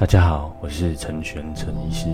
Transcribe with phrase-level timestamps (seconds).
[0.00, 2.06] 大家好，我是陈玄陈医师，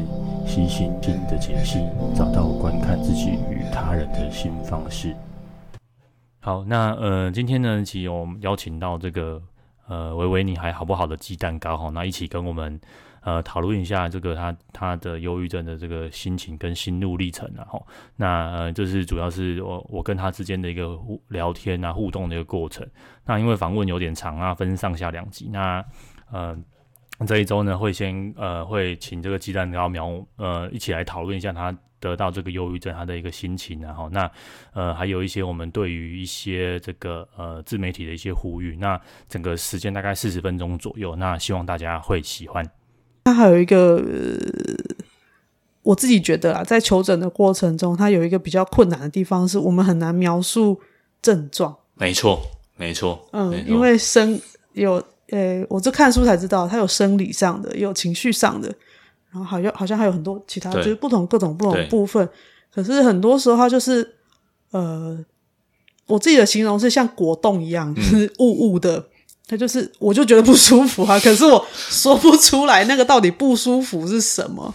[0.45, 1.79] 悉心经的解析，
[2.17, 5.15] 找到观看自己与他人的新方式。
[6.41, 9.41] 好，那呃，今天呢，其实我们邀请到这个
[9.87, 12.81] 呃，维维你还好不好的鸡蛋糕哈，那一起跟我们
[13.21, 17.81] 呃讨论一下这个他他的忧郁症的这个心情跟心路历程啊哈。
[18.17, 20.99] 那呃，就是主要是我我跟他之间的一个
[21.29, 22.85] 聊天啊互动的一个过程。
[23.25, 25.85] 那因为访问有点长啊，分上下两集，那
[26.33, 26.59] 呃。
[27.25, 34.31] 这一周呢，会先呃，会请这个鸡蛋糕苗呃一起来讨论一下他得到这个忧郁症他的一个心情，然后那
[34.75, 42.63] 呃还有一些我们对于一些这个呃自媒体的一些呼吁，那整个时间大概四十分钟左右，那希望大家会喜欢。
[43.25, 44.05] 他还有一个，呃，
[45.85, 50.79] 我自己觉得啊，在求诊的过程中，他有一个比较困难的地方，是我们很难描述
[51.23, 51.75] 症状。
[51.95, 52.43] 没错，
[52.77, 54.39] 没错，嗯，因为生
[54.75, 55.03] 有。
[55.31, 58.73] 诶，我这看书才知道，他有生理上的，也有情绪上的，
[59.31, 62.29] 然后好像好像还有很多其他，就是不同各种不同部分。
[62.73, 64.15] 可是很多时候，他就是
[64.71, 65.19] 呃，
[66.07, 69.05] 我自己的形容是像果冻一样，就是雾雾的。
[69.49, 74.75] 他、嗯、就是，我就觉得不舒服啊，可是我说不出来那个到底不舒服是什么。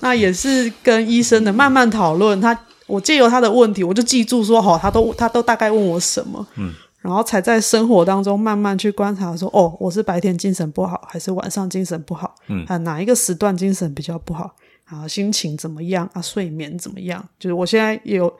[0.00, 2.40] 那也是跟医生的慢慢讨论。
[2.40, 6.46] 他我借由他的问题，我就记住说，好，他都他都大概问我什么。
[6.56, 6.72] 嗯。
[7.04, 12.34] 然后才在生活当中慢慢去观察，说哦，我是白天精神不好，还是晚上精神不好？
[12.46, 14.54] 嗯，啊，哪一个时段精神比较不好？
[14.86, 16.08] 啊，心情怎么样？
[16.14, 17.22] 啊，睡眠怎么样？
[17.38, 18.34] 就是我现在也有。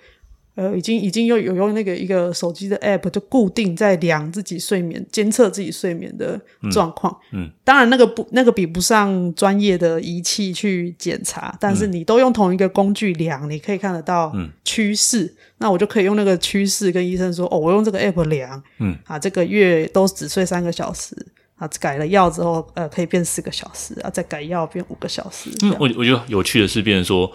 [0.54, 7.12] 呃，已经已经有有用那个一个手机的 app，就固定在量自己睡眠，监测自己睡眠的状况。
[7.32, 14.32] 嗯，嗯，当然那个不那个比不上专业的仪器去检查，但是你都用同一个工具量，你可以看得到
[14.64, 15.24] 趋势。
[15.24, 21.16] 嗯，那我就可以用那个趋势跟医生说，哦，我用这个 app 量，嗯，啊，这个月都只睡三个小时，
[21.56, 25.50] 啊，改了药之后，呃，可以变四个小时，啊，再改药变五个小时。
[25.62, 27.28] 嗯，我我觉得有趣的是，变成说。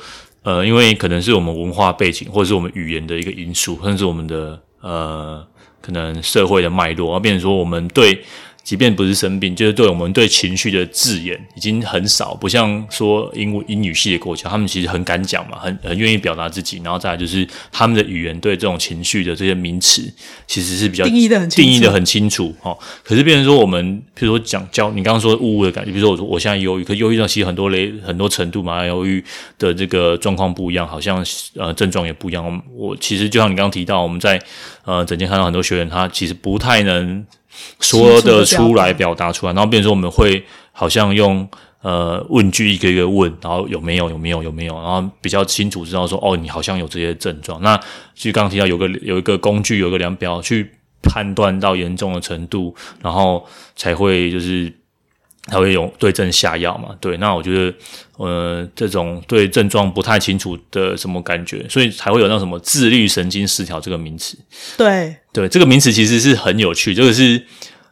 [0.44, 5.46] 呃，因为可能是我们文化背景，或者是我们语言的一个因素，甚至我们的呃，
[5.82, 8.24] 可能社会的脉络，而变成说我们对。
[8.70, 16.80] 即便不是生病，就是对我们对情绪的字眼已经很少，不像说英英语系的国家，他们其实很敢讲嘛，很很愿意表达自己。
[16.84, 20.08] 然后再来就是他们的语言对这种情绪的这些名词，
[20.46, 22.78] 其实是比较定义的很清楚定义的很清楚哦。
[23.04, 29.24] 可是变成说我们，比如说讲教你刚刚说呜呜的感觉，比如说我说我现在忧郁，可忧郁症其实很多类很多程度嘛，忧郁
[29.58, 31.26] 的这个状况不一样，好像
[31.56, 32.46] 呃症状也不一样。
[32.46, 34.40] 我我其实就像你刚刚提到，我们在
[34.86, 37.26] 呃整天看到很多学员，他其实不太能。
[37.80, 41.48] 说得出来，表达出来，然后变成说我们会好像用
[41.82, 47.62] 呃问句一个一个问，然后有没有有没有有没有，然后比较清楚知道说哦，你好像有这些症状。
[47.62, 47.78] 那
[48.16, 50.72] 其实刚刚提到有个有一个工具，有一个量表去
[51.02, 54.74] 判断到严重的程度，然后才会就是。
[55.48, 56.96] 才会有对症下药嘛？
[57.02, 57.74] 对，那我觉得，
[58.18, 64.38] 呃，这种对症状不太清楚的什么感觉，所以才会有那什么自律神经失调这个名词。
[64.78, 67.44] 对，对，这个名词其实是很有趣，这个是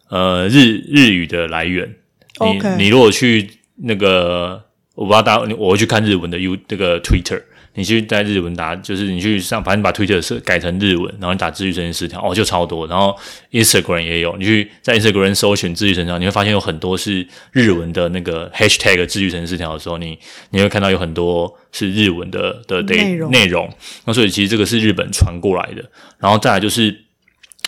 [0.09, 1.95] 呃日日语的来源。
[2.39, 7.41] 你.你如果去那个，我不知道大家，我会去看日文的 U 那个 Twitter。
[7.77, 12.87] 你去在日文打，就是你去上，反正把 Twitter 设改成日文，然后你打治愈神经失调，哦，就超多。
[12.87, 13.15] 然后
[13.51, 20.17] Instagram 也有，你去在 Instagram 搜寻治愈神经失调，你会发现有很多是日文的那个 Hashtag 治愈神经失调的时候，你
[20.49, 23.71] 你会看到有很多是日文的的内容内容。
[24.05, 25.85] 那所以其实这个是日本传过来的。
[26.17, 27.05] 然后再来就是，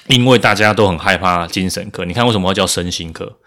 [0.08, 3.38] 因为大家都很害怕精神科，你看为什么要叫身心科？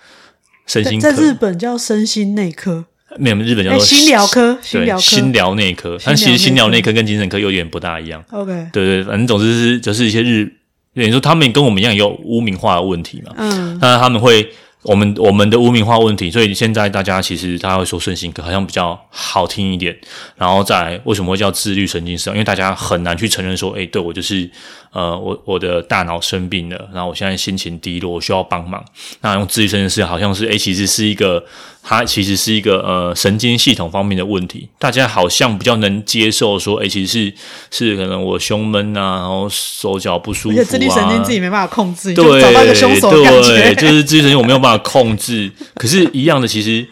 [0.66, 2.86] 身心科在日本叫身心内科。
[3.18, 5.98] 没有，日本叫做心疗科，对，心疗内科。
[6.04, 8.24] 但其实心疗内科跟精神科有点不大一样。
[8.30, 10.52] OK，对对，反正总之是就是一些日，
[10.94, 13.32] 等于说他们跟我们一样有污名化的问题嘛。
[13.36, 14.48] 嗯，那他们会。
[14.82, 19.96] 我们我们的污名化问题，所以现在大家其实大家会说顺心科好像比较好听一点，
[20.36, 22.34] 然后再来为什么会叫自律神经失调？
[22.34, 24.50] 因为大家很难去承认说，哎，对我就是
[24.92, 28.84] 呃，我我的大脑生病了，然后我现在心情低落，我需要帮忙。
[29.20, 31.44] 那用自律神经失调好像是，哎，其实是一个
[31.82, 37.34] 它其实是一个呃神经系统方面的问题，大家好像比较能接受说，哎，其实是
[37.70, 44.71] 是可能我胸闷啊，然后手脚不舒服啊，而且自律神经自己没办法控制，对，就找到一个凶手感觉，对，就是自律神经我没有办法。
[44.78, 46.86] 控制，可是，一样的，其实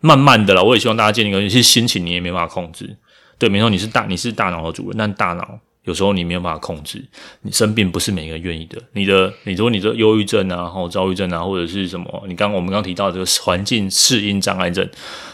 [0.00, 0.62] 慢慢的啦。
[0.62, 2.96] 我也希望大家建立一个，其实心情你也没办法控制。
[3.38, 7.02] 对，没错，你是大，你是大脑的主人，但大脑有时候你没有办法控制。
[7.40, 8.78] 你生病不是每个人愿意的。
[8.92, 12.24] 你的，你说你的忧郁症啊，或躁郁症啊，或者是什么？
[12.28, 14.86] 你刚我们刚提到这个环境适应障碍症，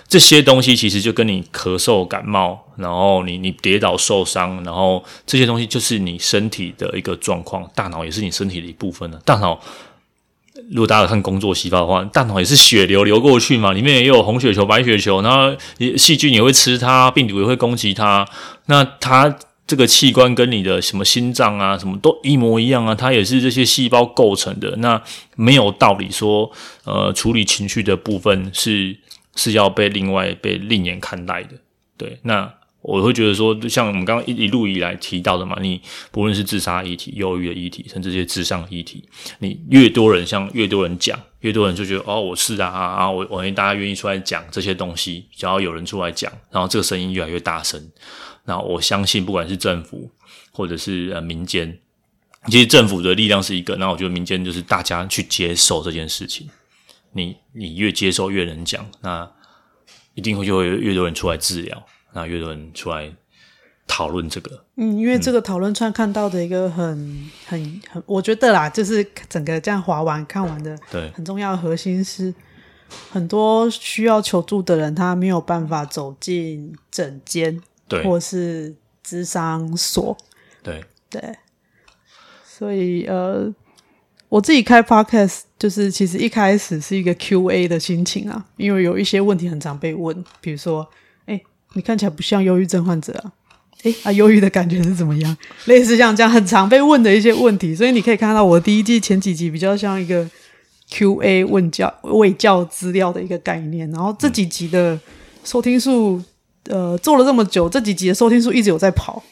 [0.07, 7.69] 这些东西其实就跟你咳嗽、感冒，然后你你跌倒受伤，然后这些东西就是你身体的一个状况。
[7.75, 9.61] 大脑也是你身体的一部分的，大脑。
[10.71, 15.57] 如果大家看工作细胞的话，大脑也是血流流过去嘛，里面也有红血球、白血球，然后
[15.97, 18.27] 细菌也会吃它，病毒也会攻击它。
[18.67, 19.37] 那它
[19.67, 24.75] 这个器官跟你的什么心脏啊，什么都一模一样啊，它也是这些细胞构成的。
[24.77, 25.03] 那
[25.37, 26.51] 没有道理说，
[26.85, 28.97] 呃，处理情绪的部分是
[29.35, 31.51] 是要被另外被另眼看待的。
[31.97, 32.53] 对，那。
[32.87, 39.03] 我会觉得说，像我们刚刚一路以来提到的嘛，你不论是自杀议题、忧郁的议题，甚至这些咨商议题，
[39.41, 47.91] 你越多人像越多人讲，越多人就觉得哦，我是啊啊，我我大家愿意出来讲这些东西，只要有人出来讲，然后这个声音越来越大声，
[48.45, 50.09] 那我相信不管是政府
[50.53, 51.77] 或者是呃民间，
[52.47, 56.49] 其实政府的力量是一个，那我觉得民间就是大家去接受这件事情，
[57.13, 59.29] 你你越接受越能讲，那
[60.15, 61.85] 一定会就会越多人出来治疗。
[62.17, 63.15] 那越多人出来
[63.87, 72.35] 讨论这个，嗯，因为这个讨论串看到的一个很、嗯、很很，我觉得啦，就是整个这样划完看完的，对，很重要的核心是，
[73.11, 78.75] 很多需要求助的人，他没有办法走进诊间，对，或是
[79.07, 80.17] 咨商所，
[80.63, 80.83] 对。
[81.11, 81.21] 对，
[82.45, 83.55] 所以呃，
[84.31, 90.89] 我自己开 podcast 就是其实一开始是一个 Q&A 的心情啊，因为有一些问题很常被问，比如说。
[91.77, 93.33] 你看起来不像忧郁症患者啊，
[93.83, 95.37] 诶啊，忧郁的感觉是怎么样？
[95.67, 100.27] 类似像这样很常被问的一些问题，所以你可以看到我第一季前几集比较像一个
[100.91, 104.99] Q&A 问教卫教资料的一个概念，然后这几集的
[105.45, 106.23] 收听数，
[106.69, 109.23] 呃，做了这么久，这几集的收听数一直有在跑，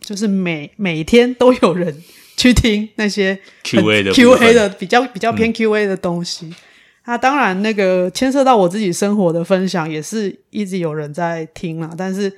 [0.00, 2.02] 就是每每天都有人
[2.36, 6.46] 去听那些 Q&A 的 Q&A 的比较比较偏 Q&A 的东西。
[6.46, 6.54] 嗯
[7.04, 11.90] 那、啊、当然，那个牵涉到我自己生活的分享，也是一直有人在听啦。
[11.98, 12.32] 但是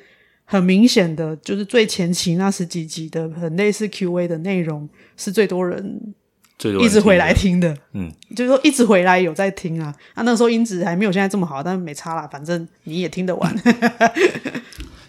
[0.44, 6.14] 很明显的，就是最前期那十几集的很类似 Q&A 的内容，是最多人
[6.80, 7.76] 一直回来听的。
[7.92, 9.94] 嗯，就是说一直回来有在听啊。
[10.14, 13.54] 啊，那时候音质还没有现在这么好，但是没差啦，反正你也听得完。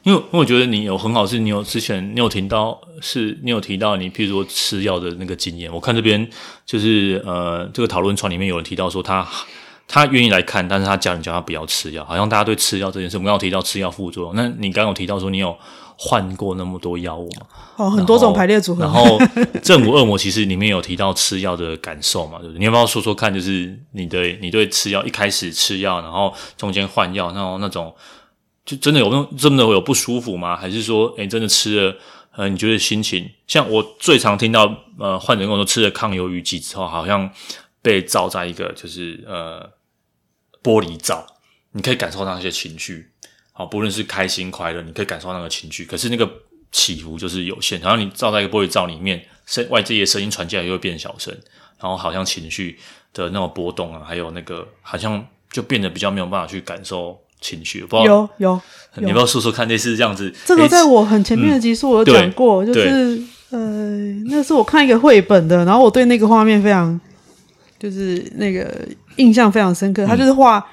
[0.05, 5.73] 因为，因为我觉得你有很好，是你有之前你有听到，是你有提到你，譬如说吃药的那个经验。
[5.73, 6.29] 我看这边
[6.63, 9.27] 就是呃，这个讨论串里面有人提到说他
[9.87, 14.35] 他愿意来看，但是他家人叫他不要吃药，好像大家对吃药这件事，我们刚刚有提到吃药副作用。
[14.35, 15.57] 那你刚刚有提到说你有
[15.97, 17.47] 换过那么多药物吗？
[17.77, 18.83] 哦，很多种排列组合。
[18.83, 19.17] 然后
[19.63, 22.59] 正午恶魔其实里面有提到吃药的感受嘛，对不对？
[22.59, 23.33] 你要不要说说看？
[23.33, 27.91] 就是你对你对吃药一开始吃药，然后中间换药，然后那种。
[28.65, 30.57] 就真的有那种真的会有不舒服吗？
[30.57, 31.95] 还是说，诶真的吃了，
[32.31, 33.29] 呃，你觉得心情？
[33.45, 37.29] 像我最常听到，呃，患者跟我说吃了抗忧郁剂之后，好像
[37.83, 39.69] 被罩在一个就是呃
[40.63, 41.27] 玻璃罩，
[41.73, 43.11] 你可以感受到那些情绪，
[43.53, 46.27] 好，不论是开心快乐，你可以感受到那个情绪，可是那个
[46.71, 51.31] 起伏就是有限，好像你罩在一个玻璃罩里面，声外界的声音传进来又会变小声，
[51.79, 52.79] 然后好像情绪
[53.13, 57.21] 的那种波动啊，还有那个好像就变得比较没有办法去感受。
[57.45, 58.61] 情绪，不知道有有，有
[59.03, 60.33] 你要不要说说看，类似这样子？
[60.45, 63.21] 这个在我很前面的集数我有讲过，嗯、就是
[63.51, 63.59] 呃，
[64.25, 66.99] 那是我看一个绘本的，然后我对那个画面非常，
[67.77, 68.67] 就是那个
[69.17, 70.07] 印象非常深刻。
[70.07, 70.65] 他就是画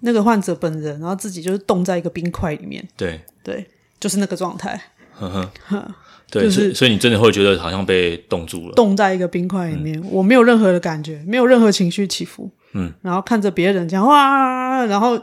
[0.00, 3.64] 那个患者本人，然后自己就是冻在一个冰块里面，对对，
[4.00, 4.80] 就是那个状态。
[5.16, 5.28] 呵
[5.68, 5.94] 呵，
[6.28, 15.20] 对，就是所以你真的会觉得好像被冻住了，冻在一个冰块里面，嗯、我没有任何的感觉，没有任何情绪起伏，嗯，然后看着别人这样哇，然后。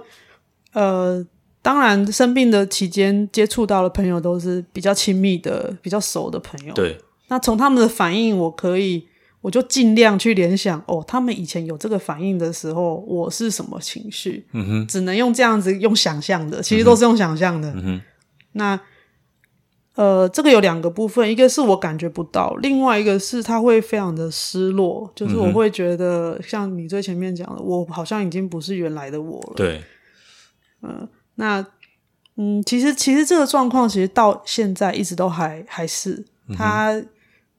[0.77, 1.25] 呃，
[1.63, 6.73] 当然，生病的期间接触到的朋友都是比较亲密的、比较熟的朋友。
[6.75, 6.95] 对，
[7.30, 9.07] 那从他们的反应，我可以，
[9.42, 14.45] 我就尽量去联想，哦，他们以前有这个反应的时候，我是什么情绪？
[14.54, 17.71] 嗯哼，只能用这样子用想象的，其实都是用想象的。
[17.71, 18.02] 嗯哼，
[18.52, 18.80] 那
[19.95, 29.54] 呃，这个有两个部分，一个是我感觉不到，另外一个是他会非常的失落，就是我会觉得，嗯、像你最前面讲的，我好像已经不是原来的我了。
[29.56, 29.81] 对。
[30.81, 31.66] 嗯，那
[32.36, 36.24] 嗯，其实其实这个状况其实到现在一直都还还是
[36.56, 37.10] 他，嗯、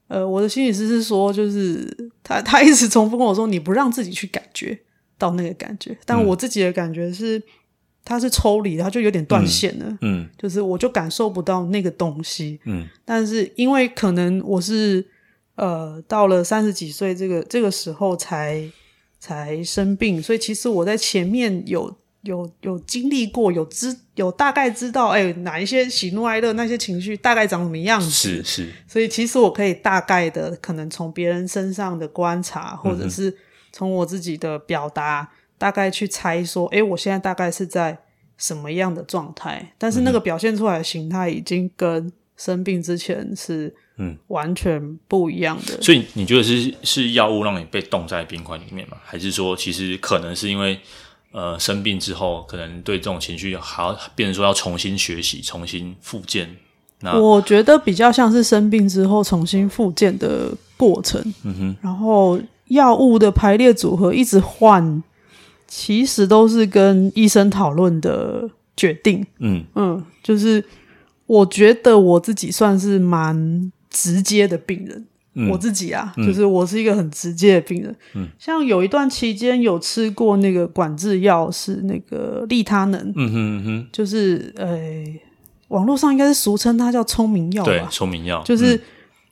[0.07, 4.79] 呃，我的心理师是说，就是他他一直重复跟我说，你不让自己去感觉
[5.17, 7.43] 到那个感觉，但我自己的感觉是，
[8.05, 15.05] 他是抽离，他就有点断线了，嗯，嗯，就是我就感受不到那个东西，嗯，但是因为可能我是
[15.55, 18.63] 呃到了三十几岁这个这个时候才
[19.19, 21.97] 才生病，所以其实我在前面有。
[22.21, 28.09] 有有经历过，有知有大概知道，哎，哪一些喜怒哀乐那些情绪大概长什么样子？
[28.09, 28.69] 是是。
[28.87, 33.35] 所以其实我可以大概的，可能从别人身上的观察，或者是
[33.71, 37.97] 从我自己的表达，嗯、大概去猜说，哎，我现在大概是在
[38.37, 39.73] 什么样的状态？
[39.77, 45.75] 但是那个表现出来的形态已经跟生病之前是嗯完全不一样的。
[45.77, 48.97] 嗯、所以你觉得是是药物让你被冻在冰块里面吗？
[49.05, 50.79] 还是说其实可能是因为
[51.31, 56.57] 呃生病之后，可能对这种情绪还要变成说要重新学习、重新复健？
[57.01, 61.21] 那我觉得比较像是生病之后重新复健的过程。
[61.43, 65.01] 嗯哼，然后药物的排列组合一直换，
[65.67, 69.25] 其实都是跟医生讨论的决定。
[69.37, 70.63] 嗯嗯，就是
[71.25, 75.05] 我觉得我自己算是蛮直接的病人。
[75.39, 77.95] 嗯、我自己啊，就是我是一个很直接的病人。
[78.13, 83.01] 嗯，像有一段期间有吃过那个管制药，是那个利他能。
[83.15, 85.03] 嗯哼嗯哼，就是呃。
[85.69, 87.71] 网络上应该是俗称它叫聪明药吧？
[87.71, 88.75] 对，聪明药就是、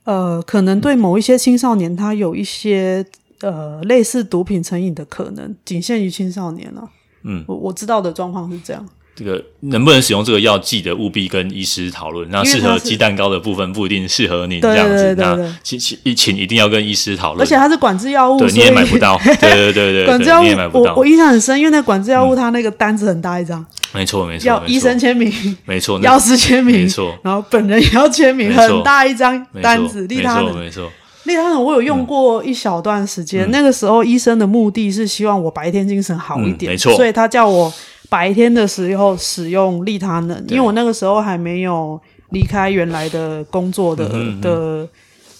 [0.04, 3.04] 嗯、呃，可能对某一些青少年，他有一些
[3.42, 6.90] 呃类似毒品成瘾的可能，仅限于青少年了、啊。
[7.24, 8.88] 嗯，我我知道的状况是这样。
[9.18, 12.30] 这个能不能使用这个药剂的，务必跟医师讨论。
[12.30, 15.16] 那适合鸡蛋糕的部分不一定适合你这样子。
[15.18, 17.42] 那请请请一定要跟医师讨论。
[17.42, 19.20] 而且它是管制药物，对，你也买不到。
[19.24, 20.94] 对对对对，管制药物你也买不到。
[20.94, 23.66] 我我印象很深，因为那管制药物它那个单子很大一张。
[23.92, 30.06] 没错没错，要医生签名，没错，药师签名，没错，然后本人也要签名，很大一张单子。
[30.06, 30.92] 利他的，没错，
[31.24, 33.50] 利他能我有用过一小段时间。
[33.50, 37.74] 那个时候医生的目的是希望我白天精神好一点，没错，所以他叫我。
[38.10, 42.00] 白天的时候使用利他能，因为我那个时候还没有
[42.30, 44.88] 离开原来的工作的、嗯、的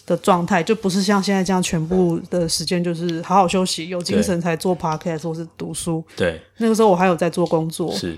[0.06, 6.04] 的状态，就不是像现在这样全部的时间就是好好休息，有精神才做 podcast 或是读书。
[6.16, 7.92] 对，那个时候我还有在做工作。
[7.94, 8.18] 是，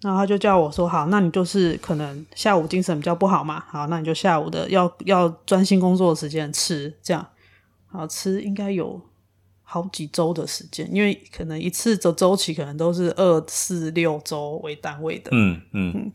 [0.00, 7.24] 然后他就叫我说：“好，那你就是可能下午精神比较不好嘛，好，那你就下午的要要专心工作的时间吃这样，
[7.86, 9.00] 好吃应该有。”
[9.72, 15.30] 好几周的时间，因为可能一次的周期可能都是二四六周为单位的。
[15.32, 16.12] 嗯嗯，嗯，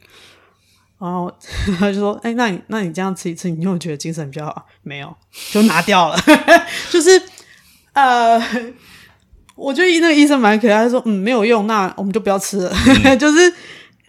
[1.00, 1.34] 然后
[1.80, 4.68] 他就说：“哎、欸，那你那你这样吃一次，你有觉得精神比较好？
[4.84, 5.12] 没有，
[5.52, 6.16] 就拿掉了。
[6.92, 7.20] 就是
[7.94, 8.40] 呃，
[9.56, 12.72] 我觉得那个医生蛮可爱，他说：嗯，没有用，那我们就不要吃了。
[13.06, 13.52] 嗯、 就是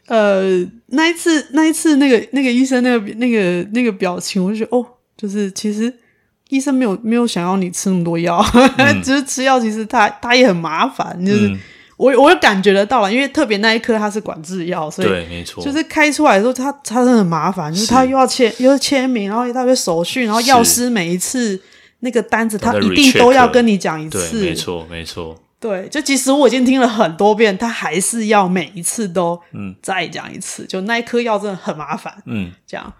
[0.09, 4.87] 呃，那一次那一次那个那个医生那个那个那个表情，我就觉得哦，
[5.17, 6.01] 就是其实。
[6.49, 8.45] 医生没有没有想要你吃那么多药，
[8.79, 11.59] 嗯、只是吃药其实他他也很麻烦，就是、嗯、
[11.97, 21.61] 我我有感觉得到了，因为特别那一颗它是管制药，所以对，没错，就是开出来的时候，他他真的很麻烦，就是他又要签又要签名，然后一大堆手续，然后药师每一次
[22.01, 29.75] 那个单子他一定都要跟你讲一次，没错没错，对，就即使我已经听了很多遍，他还是要每一次都嗯。
[29.83, 32.93] 再讲一次，就那一颗药真的很麻烦，嗯，这样，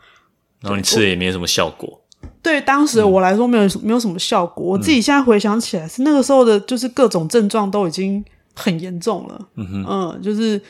[0.61, 2.01] 然后你吃了也没什么效果。
[2.43, 9.49] 对当时我来说没有、嗯、没有什么效果，我自己现在回想起来是那个时候的，就是各种症状都已经很严重了。
[9.57, 10.61] 嗯哼，嗯，就是，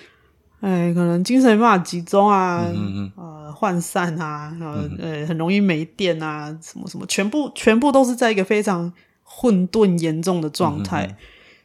[0.61, 8.91] 哎，可能精神没办法集中啊，嗯、呃，涣散啊，呃、嗯，很容易没电啊，什么什么，全部全部都是在一个非常
[9.23, 11.07] 混沌严重的状态。
[11.07, 11.17] 嗯、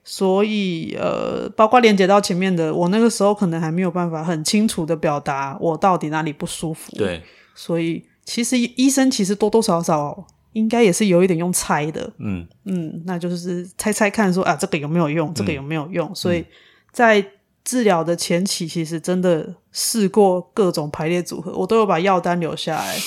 [0.03, 6.91] 所以，呃，包括连接到前面的，我那个时候可能还没有办法很清楚的表达我到底哪里不舒服。
[6.97, 7.23] 对，
[7.55, 8.03] 所以。
[8.25, 12.47] 其实医生其实多多少少应该也是有一点用猜的，嗯。
[12.65, 16.45] 嗯，那就是猜猜看说啊，这个有没有用，这个有没有用，嗯、所以
[16.91, 17.25] 在
[17.63, 22.97] 治疗的前期，其实真的试过各种排列组合，我都有把药单留下来。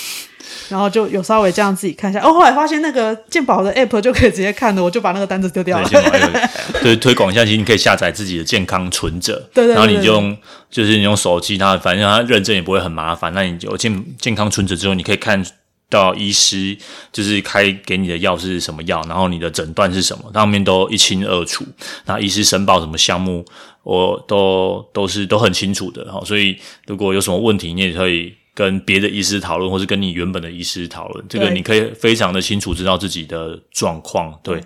[0.69, 5.89] 然后就有稍微这样自己看一下，哦，后来发现那个健保的 app 就可以直接看的，我就把那个单子丢掉了。
[6.83, 10.37] 对， 推广一下，其实你可以下载自己的健康存折，对，对，对，对，然后你就用，
[10.71, 13.33] 就是你用手机，它反正它认证也不会很麻烦。
[13.33, 15.45] 那你就健健康存折之后，你可以看
[15.89, 16.77] 到医师
[17.13, 21.65] 就是开给你的药是什么药，然后你的诊断是什么，上面都一清二楚。
[22.07, 23.45] 那医师申报什么项目，
[23.83, 26.05] 我都都是都很清楚的。
[26.13, 26.57] 哈，所以
[26.87, 28.35] 如果有什么问题，你也可以。
[28.57, 34.33] 跟别的医师讨论，或是跟你原本的医师讨论，这个你可以非常的清楚知道自己的状况。
[34.43, 34.59] 对，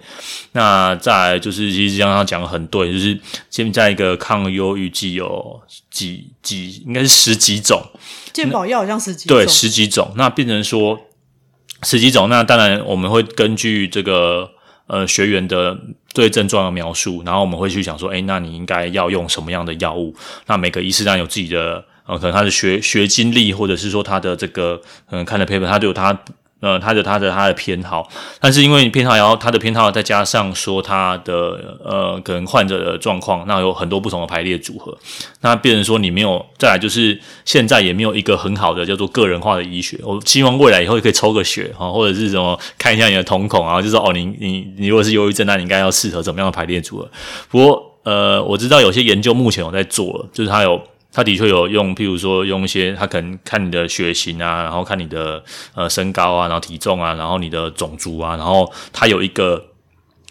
[0.52, 3.18] 那再来就是，其实刚刚讲的很对，就是
[3.50, 7.82] 现在一个抗忧郁剂有几几，应该是十几种，
[8.32, 10.12] 健保药好像十几种，对，十几种。
[10.14, 10.96] 那变成说
[11.82, 14.48] 十几种，那当然我们会根据这个
[14.86, 15.76] 呃学员的
[16.14, 20.14] 对症状的描述，然后我们会去想说，哎，那你应该要用什么样的药物？
[20.46, 21.84] 那每个医师当然有自己的。
[22.10, 24.80] 呃，可能他的学学经历，或者是说他的这个，
[25.12, 26.18] 嗯，看的 paper，他都有他，
[26.58, 28.08] 呃，他的他的他的偏好。
[28.40, 34.92] 但是因为偏好，然后他的偏好再加上说他的，呃，可能患者的状况，那有很多不同的排列组合。
[35.42, 39.96] 那变成说你没有，再来就是现在也没有一个很好的叫做个人化的医学。
[40.02, 47.08] 我希望未来以后也可以抽个血哈，或者是什么看一下你的瞳孔啊，就是哦，你你你如果是忧郁症，那你应该要适合怎么样的排列组合。
[47.48, 50.82] 不过呃，我知道有些研究目前我在做了，就是他有。
[51.12, 55.42] 他的确有用，譬如说用一些，他可能看你的血型啊，然后看你的
[55.74, 59.66] 呃身高啊，然后体重啊，然后你的种族啊，然后他有一个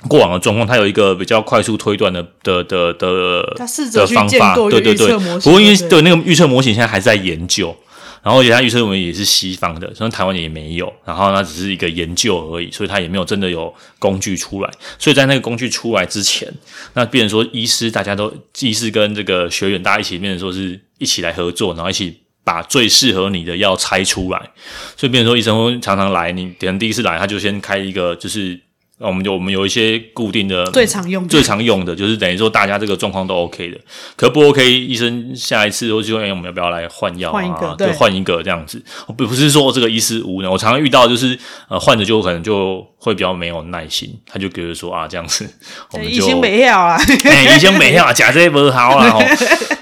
[0.08, 7.76] 过往的状况，他有一个比较快速推断的的的的他试着去建构一个预测模型，对对对，不过因为对那个预测模型现在还在研究。
[8.22, 10.92] 然后，其他预测我们也是西方的，所以台湾也没有。
[11.06, 14.70] 然后，那只是一个研究而已，所以他也没有真的有工具出来。
[14.98, 16.52] 所以在那个工具出来之前，
[16.94, 24.52] 那变成说医师大家都医师跟这个学员大家一起变成说是一起来合作，然后一起把最适合你的药拆出来。
[24.98, 28.60] 所以变成说医生常常来，你可能第一次来他就先开一个就是。
[29.02, 33.78] 那我们就我们有一些固定的最常用的最常用的就是等于说大家这个状况都 OK 的，
[34.18, 34.70] 可不 OK？
[34.70, 37.34] 医生下一次都就说：“哎，我们要不要来换药啊？
[37.34, 38.84] 换一个，对，换一个这样子。”
[39.18, 41.38] 不不是说这个医师无能，我常常遇到就是
[41.70, 45.50] 呃患者就可能就会比较没有耐心，他就觉得说啊这样子，
[45.94, 49.18] 我们就没药了， 哎，已经没药， 假这不好了。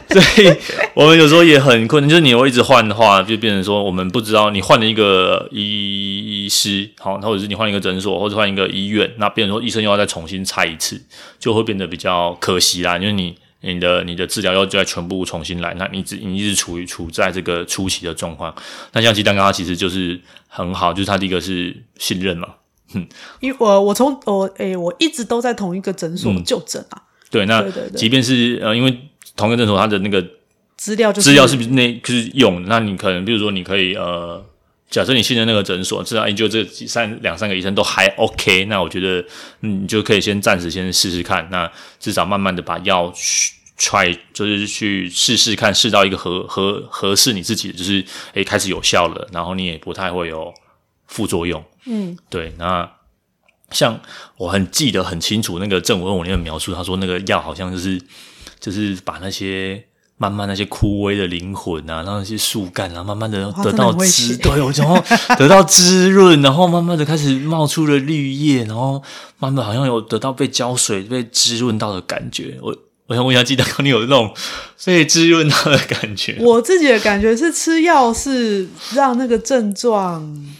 [0.13, 0.55] 所以
[0.93, 11.01] 我们有时候也很困难，就是你会一直换的话，就变成说我们不知道你换了一个医师，好，或者是你换一个诊所，或者换一个医院，那变成说医生又要再重新拆一次，
[11.37, 12.97] 就会变得比较可惜啦。
[12.97, 18.55] 因为你你的你的治疗要再全部重新来，那你只你一直处于处在这个初期的状况。
[18.93, 22.47] 那像鸡蛋糕其实就是很好，就是它第一个是信任嘛，
[22.93, 23.05] 哼，
[23.41, 28.97] 因为我我从我诶、我一直都在同一个诊所就诊啊、嗯，对，那即便是呃因为。
[29.37, 30.21] 同一个诊所，它的那个
[30.75, 32.63] 资料就资料是不是那就是用？
[32.65, 34.43] 那你可能比如说，你可以呃，
[34.89, 39.23] 假设你信任那个诊所，至少你就这三两三个医生都还 OK，那我觉得
[39.61, 41.47] 你就可以先暂时先试试看。
[41.49, 48.03] 那至少慢慢的把药去 try，就是去试试看，试到一个合合合适你自己的，就是
[48.33, 50.53] 诶开始有效了，然后你也不太会有
[51.07, 51.63] 副作用。
[51.85, 52.53] 嗯，对。
[52.57, 52.91] 那
[53.71, 53.99] 像
[54.37, 58.01] 我很记得很清楚，那个正文我那个描述，他说那个药好像就是。
[58.59, 59.83] 就是把那些
[60.19, 64.99] 慢慢那些枯萎的灵魂啊，然后那些树干啊，慢慢的得到滋，对，然后
[65.37, 69.03] 得到滋润，然后慢慢的开始冒出了绿叶，然后
[69.37, 72.57] 慢慢好像有得到被浇水、被滋润到的感觉。
[72.63, 74.33] 我我想问一下，鸡蛋糕，你有那种
[74.85, 76.35] 被滋润到的感觉？
[76.41, 80.55] 我自己的感觉是吃药是让那个症状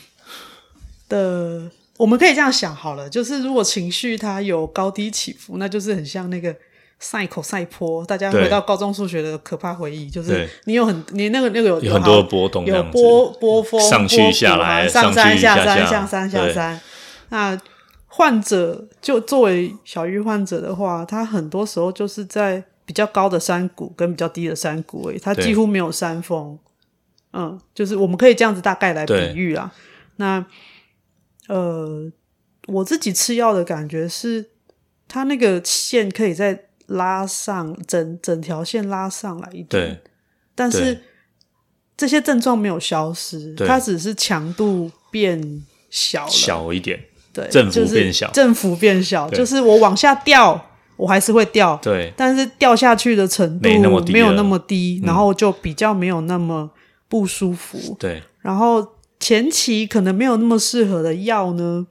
[1.10, 6.56] 的，我们可以这样想好了，就是如果情绪它有高低起伏，那就是很像那个。
[7.00, 16.82] 赛口赛坡，大家回到高中数学的可怕回忆，就是你有很你那个那个有有很多波动，有波波峰上去下来，上山下山，上山下山。
[17.30, 17.60] 那
[18.08, 26.58] 患者就作为小玉患者的话，他很多时候就是在比较高的山谷跟比较低的山谷，诶，他几乎没有山峰。
[27.34, 29.72] 嗯，就是我们可以这样子大概来比喻啊。
[30.16, 30.44] 那
[31.48, 32.12] 呃，
[32.68, 34.50] 我自己吃药的感觉是，
[35.08, 36.64] 他那个线可以在。
[36.88, 40.02] 拉上整整条线拉上来一点，对，
[40.56, 40.98] 但是
[41.98, 46.98] 这些症状没有消失，它只是强度变小了，小一点，
[47.34, 56.72] 对，振幅变小，振幅变小，就是我往下掉，我还是会掉，对，但是掉下去的程度没有那么低，然后就比较没有那么
[57.10, 61.86] 不舒服，对，然后前期可能没有那么适合的药呢，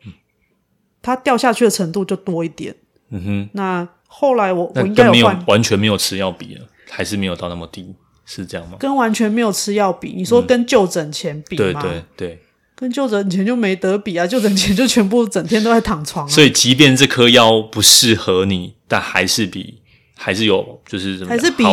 [1.03, 2.75] 它掉下去的程度就多一点，
[3.11, 3.87] 嗯哼，那。
[4.19, 8.79] 后来我我应该有换，完全没有吃药比了，还是没有到那么低，是这样吗？
[8.81, 11.83] 跟完全没有吃药比，你说跟就诊前比吗？
[11.83, 12.39] 对对对，
[12.75, 14.25] 跟就诊前就没得比啊！
[14.29, 16.29] 就诊前就全部整天都在躺床啊。
[16.31, 19.83] 所以，即便这颗药不适合你，但还是比
[20.17, 21.65] 还是有就是还是比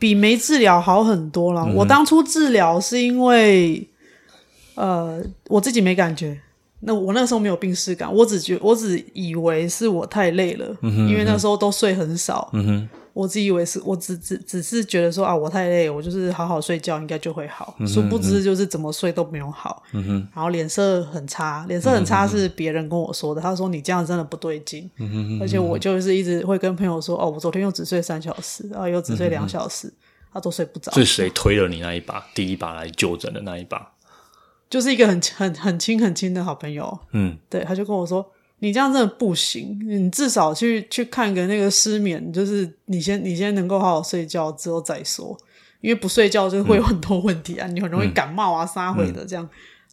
[0.00, 1.62] 比没治疗好很多了。
[1.68, 1.74] 嗯。
[1.76, 3.86] 我当初治疗是因为
[4.74, 6.36] 呃我自己没感觉。
[6.84, 12.50] 那我那个时候没有病逝感，我只觉我只以为是我太累了，嗯哼嗯哼，因为那时候都睡很少。
[12.52, 17.74] 嗯哼，我只以为是我只只只是觉得说啊，我太累，我就是好好睡觉应该就会好。
[17.78, 19.80] 嗯哼嗯哼，殊不知就是怎么睡都没有好。
[19.92, 24.90] 嗯哼，然后脸色很差，脸色很差是别人跟我说的，他说你这样真的不对劲。
[24.96, 30.90] 嗯哼嗯哼，而且我就是一直会跟朋友说，哦，我昨天又只睡三小时，啊，又只睡两小时，他，嗯哼啊，都睡不着。
[30.92, 33.92] 是谁推了你那一把，第一把来就诊的那一把？
[34.72, 38.26] 就是一个很 很很亲很亲的好朋友，嗯，对，他就跟我说
[38.60, 45.36] ：“你这样真的不行，你至少去去看个那个失眠，就是你先你先能够好好睡觉之后再说，
[45.82, 49.46] 因为不睡觉就会有很多问题啊，嗯、你很容易感冒啊、撒回、嗯、的这样。”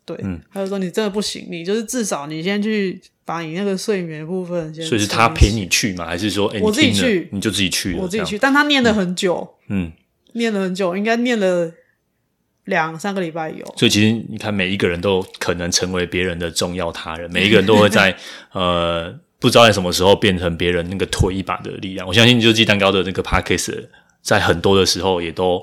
[0.05, 6.05] 对，嗯，他就说：“你真的不行，你就是至少你先去把你那个睡眠部分先。”所以是他陪你去吗？
[6.05, 7.27] 还是说，欸、我自己去？
[7.33, 7.95] 你就自己去？
[7.95, 9.91] 我自己去，但他念了很久，嗯，
[10.35, 11.69] 念了很久，应该念了。
[12.69, 18.15] 两三个礼拜有，所以其实你看，每一个人都可能成为别人的重要他人， 每一个人都会在
[18.53, 22.07] 呃不知道在什么时候变成别人那个推一把的力量。
[22.07, 23.87] 我相信，就鸡蛋糕的那个 Podcast
[24.21, 25.61] 在很多的时候也都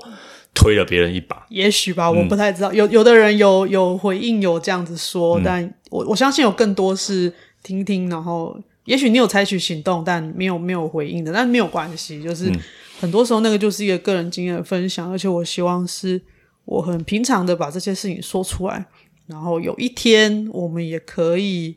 [0.53, 1.45] 推了别人一把。
[1.49, 2.71] 也许吧，我不太知道。
[2.71, 12.21] 嗯、有有的人有有回应，有这样子说，嗯、但我我相信有更多是听听，然后也许你有采取行动，但没有没有回应的，但没有关系。
[12.23, 12.51] 就是
[12.99, 16.19] 很多时候那个就是一个个人经验的分享，而且我希望是
[16.67, 18.85] 我很平常的把这些事情说出来，
[19.25, 21.75] 然后有一天我们也可以。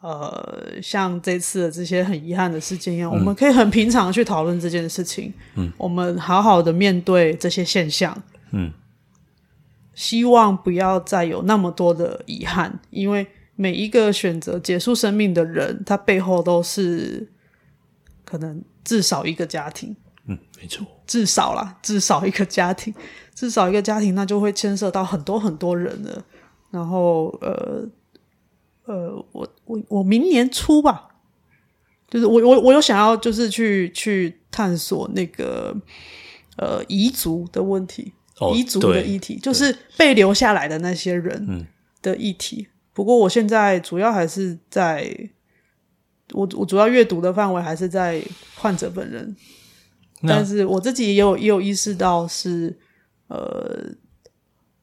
[0.00, 5.34] 呃，像这次的这些很遗憾的事件一样，嗯、我们可以很平常的去讨论这件事情。
[5.56, 8.16] 嗯，我们好好的面对这些现象。
[8.52, 8.72] 嗯，
[9.96, 17.28] 希望不要再有那么多的遗憾，因为每一个选择结束生命的人，他背后都是
[18.24, 19.96] 可能至少一个家庭。
[20.26, 22.94] 嗯，没错，至少啦，至少一个家庭，
[23.38, 26.24] 至少一个家庭，那就会牵涉到很多很多人了。
[26.70, 27.86] 然后，呃。
[28.90, 31.08] 呃，我我我明年初吧，
[32.08, 35.76] 就是我我我有想要就是去去探索那个
[36.56, 41.66] 呃彝族的问题，哦、遗族的议题，就是被留下来的那些人
[42.00, 42.66] 的议题。
[42.66, 45.14] 嗯、不过我现在主要还是在，
[46.32, 48.22] 我我主要阅读的范围还是在
[48.54, 49.36] 患者本人，
[50.22, 52.74] 但是我自己也有也有意识到是
[53.28, 53.94] 呃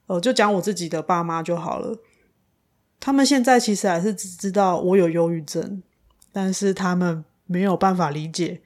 [0.08, 1.97] 呃，就讲我自己的爸妈就好了。
[2.99, 5.84] 他们现在其实还是只知道我有忧郁症，
[6.31, 8.62] 但是他们没有办法理解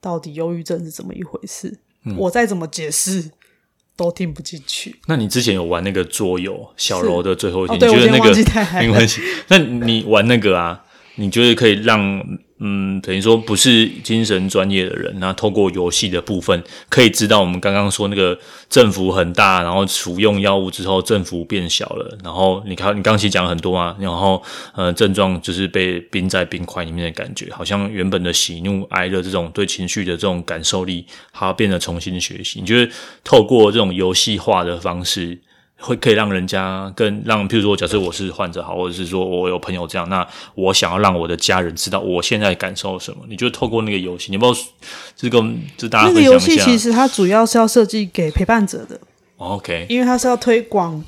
[0.00, 1.80] 到底忧郁症是怎么一回事。
[2.04, 3.30] 嗯、我再怎么解释
[3.96, 5.00] 都听不进去。
[5.06, 7.80] 那你之前有玩那个桌游小柔的最后一天？
[7.80, 9.22] 是你觉得那个没关系？
[9.48, 10.83] 那你玩那个啊？
[11.16, 12.22] 你觉得可以让？
[12.60, 18.38] 嗯，等于说不是精神专业的人，那透过游戏的部分可以知道，我们刚刚说那个
[18.70, 24.40] 振幅很大，然后服用药物之后振幅变小了，然后你看你刚刚其实讲了很多啊，然后
[24.74, 32.60] 呃症状就是被冰在冰块里面的感觉，好像原本的喜怒哀乐这种对情绪的这种感受力，它变得重新学习。
[32.60, 32.90] 你觉得
[33.24, 35.38] 透过这种游戏化的方式？
[35.84, 43.18] 会可以让人家跟让，譬如说，假设我是患者好，或者是说我有朋友这样，那我想要让我的家人知道我现在感受什么。
[43.28, 44.66] 你就透过那个游戏，你不知道
[45.14, 45.44] 这个
[45.76, 46.08] 就大家。
[46.08, 48.98] 那个游戏其实它主要是要设计给陪伴者的
[49.36, 51.04] ，OK，因为它是要推广，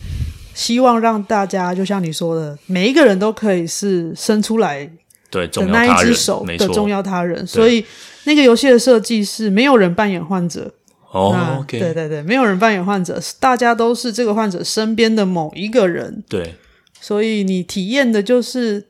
[0.53, 4.91] 希望让大家就像你说的，每一个人都可以是伸出来
[5.31, 7.83] 对的那一只手的重要他人，所以
[8.25, 10.71] 那个游戏的设计是没有人扮演患者。
[11.17, 16.23] 哦、对对对，没有人扮演患者，大家都是这个患者身边的某一个人。
[16.29, 16.55] 对，
[17.01, 18.89] 所以你体验的就是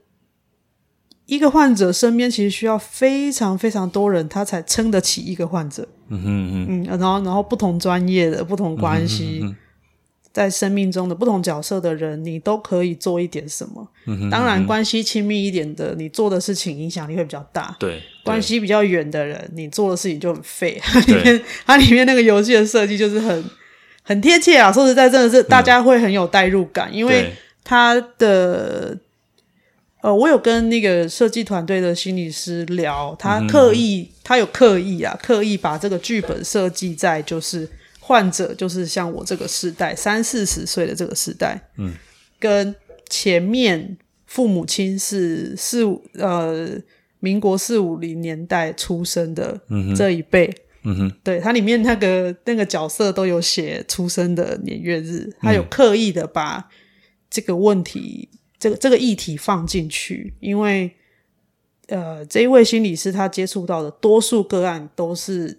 [1.26, 5.86] 一个患者身边其实需要非常非常多人，他才撑得起一个患者。
[6.08, 9.40] 嗯哼嗯嗯，然后然后不同专业的不同关系。
[9.40, 9.56] 嗯哼嗯哼
[10.36, 13.88] 在生命中的不同角色的人，你都可以做一点什么。
[14.04, 17.74] 嗯哼，当然，关系亲密一点的，你做的事情影响力会比较大。
[17.78, 20.78] 对，关系比较远的人，你做的事情就很废。
[20.84, 23.44] 它里面，它里面那个游戏的设计就是很
[24.02, 24.70] 很贴切啊！
[24.70, 27.32] 说实在，真的是大家会很有代入感，因为
[27.64, 28.94] 他的
[30.02, 37.66] 呃，我有跟那个设计团队的心理师聊，他刻意，他有刻意啊，刻意把这个剧本设计在就是。
[38.06, 41.92] 患者就是像我这个世代，三四十岁的这个世代，嗯，
[42.38, 42.72] 跟
[43.10, 46.68] 前面父母亲是四五呃
[47.18, 49.60] 民国四五零年代出生的
[49.96, 50.48] 这一辈，
[50.84, 56.68] 嗯哼，对，它里面那个那个角色都有写出生的年月日，他有刻意的把
[57.28, 60.92] 这个问题、嗯、这个这个议题放进去，因为
[61.88, 65.56] 呃这一位心理师他接触到的多数个案都是。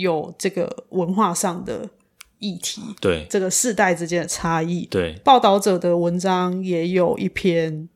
[0.00, 1.88] 有这个文化上的
[2.38, 7.88] 议题，对这个世代之间的差异，对报道者的文章也有一篇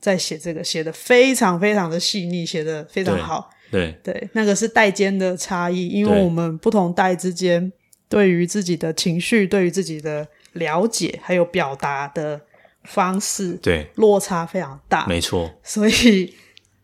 [0.00, 7.72] 在写这个，写得非常非常的细腻，写得非常好，对对，对，那个是代间的差异，因为我们不同代之间
[8.08, 12.40] 对于自己的情绪、对于自己的了解还有表达的
[12.82, 15.50] 方式，对落差非常大，没错。
[15.62, 16.34] 所以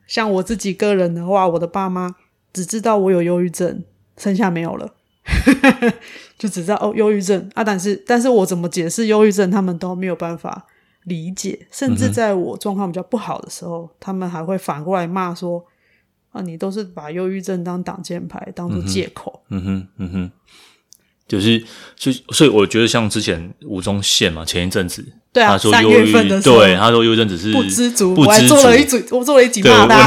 [0.07, 2.15] 像我自己个人的话，我的爸妈
[2.53, 3.85] 只知道我有忧郁症。
[4.21, 4.93] 剩下没有了，
[6.39, 7.65] 就只知道哦，忧郁症啊！
[7.65, 10.67] 但是，但是我怎么解释忧郁症，他们都没有办法
[11.05, 11.67] 理解。
[11.71, 15.65] 甚至在我状况比较不好的时候，嗯、他们还会反过来骂说
[16.33, 19.43] ：“啊，你都是把忧郁症当挡箭牌，当做借口。
[19.49, 20.31] 嗯”嗯哼，嗯哼，
[21.27, 21.65] 就是，
[21.97, 25.03] 所以，所以我觉得像之前吴宗宪嘛，前一阵子，
[25.33, 30.07] 对啊，他说三月份的时候，对，他说忧郁症只是不知足，不知足，我还做了一组，我做了一集骂他，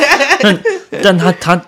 [0.40, 0.62] 但
[1.02, 1.66] 但他他。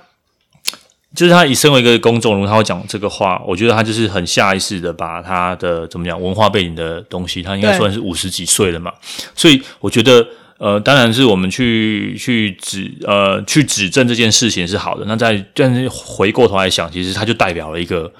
[1.14, 8.92] 就是他以身为一个公众人物，他会讲这个话，我觉得他就是很下意识的把他的怎么讲文化背景的东西，他应该算是五十几岁了嘛，
[9.34, 10.26] 所以我觉得
[10.58, 15.04] 呃，当然是我们去去指呃去指证这件事情是好的。
[15.06, 18.10] 那在但是回过头来想，其实他就代表了一个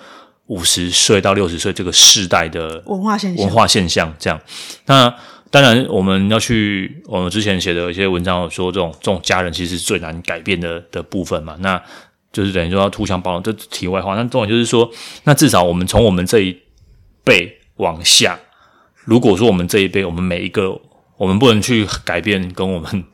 [0.48, 4.40] 五十岁到六十岁这个世代的文化现象，文化现象这样。
[4.86, 5.14] 那
[5.50, 11.56] 当然，我们要去我们之前写的一些文章有说，这种这种家人其实是最难改变的的部分嘛。
[11.60, 11.80] 那
[12.32, 13.42] 就是等于说要互相包容。
[13.42, 14.90] 这题外话，那重点就是说，
[15.24, 16.58] 那至少我们从我们这一
[17.22, 18.38] 辈往下，
[19.04, 20.80] 如果说我们这一辈，我们每一个，
[21.16, 23.04] 我们不能去改变跟我们。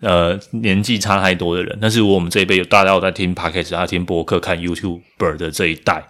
[0.00, 6.06] 呃，年纪差太多的人，但是我们这一辈有大家有在听 Podcast，在听博客、看 YouTuber 的这一代，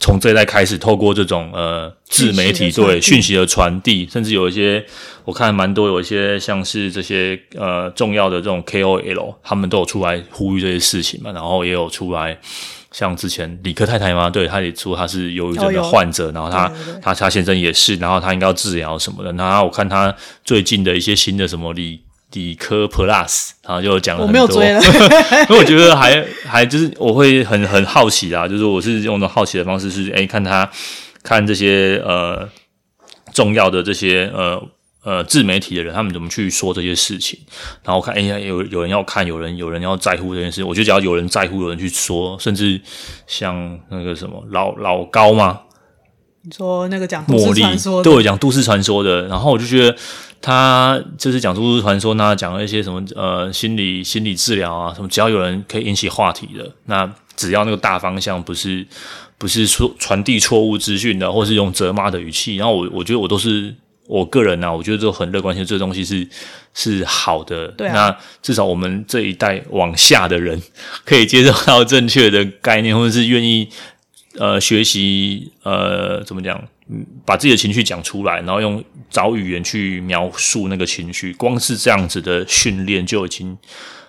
[0.00, 4.82] 从这一代开始，透过这种呃自媒体对讯息的传递，甚至有一些
[5.26, 12.38] 我看蛮多，有一些像是这些呃重要的这种 KOL，他们都有出来呼吁这些事情嘛，然后也有出来，
[12.92, 22.00] 像之前理科太太嘛，对，他也说他是忧郁症的患者，然后他他他先生也是，然后他应该要治疗什么的，然后我看他最近的一些新的什么理。
[22.34, 24.26] 理科 Plus，然后就讲了很多。
[24.26, 24.80] 我没有追了，
[25.48, 30.70] 因为我觉得还还就是我会很很好奇啊，就是我是用那种好奇的方式是，哎，看他
[31.22, 32.46] 看这些呃
[33.32, 34.62] 重要的这些呃
[35.02, 37.38] 呃自媒体的人，他们怎么去说这些事情，
[37.82, 42.78] 然后看哎呀有有人要看，有人有人要在乎这件事，我觉得只要有人在乎，有人去说，甚至
[43.26, 45.60] 像那个什么老老高嘛，
[46.42, 49.96] 你说那个讲都市传说，对，讲都市传说的，然后我就觉得。
[50.40, 58.86] 他就是讲都市传说，那讲了一些什么呃心理心理治疗啊什么，只要有人可以引起话题的，那只要那个大方向不是
[59.36, 63.74] 不是说传递错误资讯的，或是用责骂的语气，然后我我觉得我都是
[64.06, 66.26] 我个人啊，我觉得都很乐观，其实这东西是
[66.72, 67.68] 是好的。
[67.68, 67.94] 对啊。
[67.94, 70.60] 那至少我们这一代往下的人
[71.04, 73.68] 可以接受到正确的概念，或者是愿意
[74.38, 76.62] 呃学习呃怎么讲？
[76.90, 83.54] 嗯，把自己的情绪讲出来，然后用找语言去描述那个情绪，光是这样子的训练就已经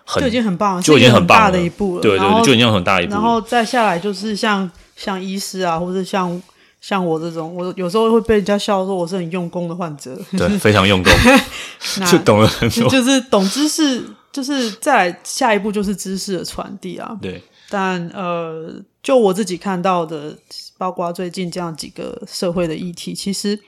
[0.05, 2.01] 很，就已经很棒，就已经很大的一步了。
[2.01, 3.11] 对对对，就已经很大一步。
[3.11, 6.41] 然后再下来就是像像医师啊，或者像
[6.79, 11.11] 像我这种，我有时候会被人家笑说我是很用功的患者，对，非常用功，
[12.09, 17.17] 就懂了很多，就是懂知识，就是再来下一步就是知识的传递啊。
[17.21, 20.37] 对，但呃，就我自己看到的。
[20.79, 23.59] 包括最近这样几个社会的议题，其实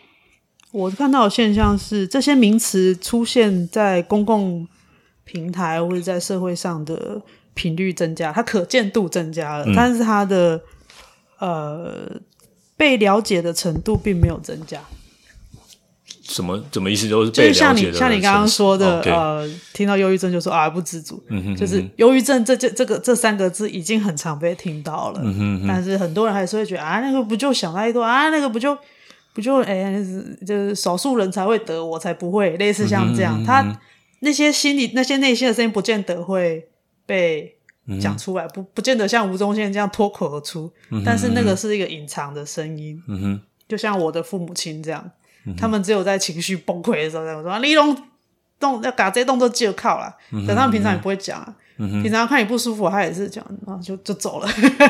[0.71, 4.65] 我看到的现象是，这些名词出现在公共
[5.26, 7.21] 平台或者在社会上的
[7.54, 10.62] 频率增加，它可见度增加了，嗯、但是它的
[11.39, 12.10] 呃
[12.78, 14.82] 被了解的程度并没有增加。
[16.34, 17.10] 什么什么意思？
[17.10, 28.78] 都是被就是像你像你刚刚说的.呃，听到忧郁症就说啊不知足，嗯、哼哼就是忧郁症这这这个这三个字已经很常被听到了，嗯、哼哼但是很多人还是会觉得啊那个不就想太多啊那个不就
[29.34, 30.06] 不就哎、欸、
[30.46, 33.80] 就是少数人才会得，我才不会，类似像这样，嗯、哼哼他
[34.20, 36.67] 那些心里那些内心的声音不见得会
[37.06, 37.56] 被
[38.00, 45.12] 讲出来，不不见得像吴宗宪这样脱口而出，嗯、哼哼但是那个是一个隐藏的声音，嗯、哼就像我的父母亲这样。
[45.58, 47.96] 他们只有在情绪崩溃的时候才会说：“你拢
[48.60, 50.16] 动要搞这些动作就靠了。”
[50.48, 51.56] 等他们平常也不会讲啊。
[51.84, 54.48] 嗯、平常看你不舒服，他也是讲，然后就就走了。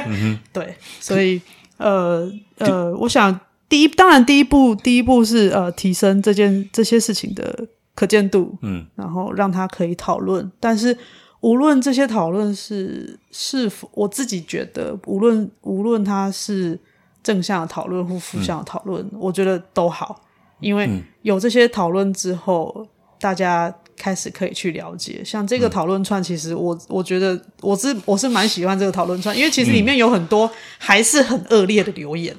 [0.08, 1.42] 嗯、 对，所以
[1.78, 10.52] 呃呃，我想第一，当然第一步，第一步是呃提升这件这些事情的可见度，嗯，然后让他可以讨论。
[10.60, 10.98] 但是
[11.40, 16.78] 无论这些讨论是是否，我自己觉得，无论无论他是
[17.24, 20.22] 正向的讨论或负向的讨论，嗯、我觉得都好。
[20.62, 20.90] 因为
[21.24, 22.88] 有这些讨论之后，嗯、
[23.20, 25.22] 大家开始可以去了解。
[25.26, 32.36] 像这个讨论串，其实我我觉得我是我是蛮喜欢这个讨论串，因为其实里面有很多还是很恶劣的留言。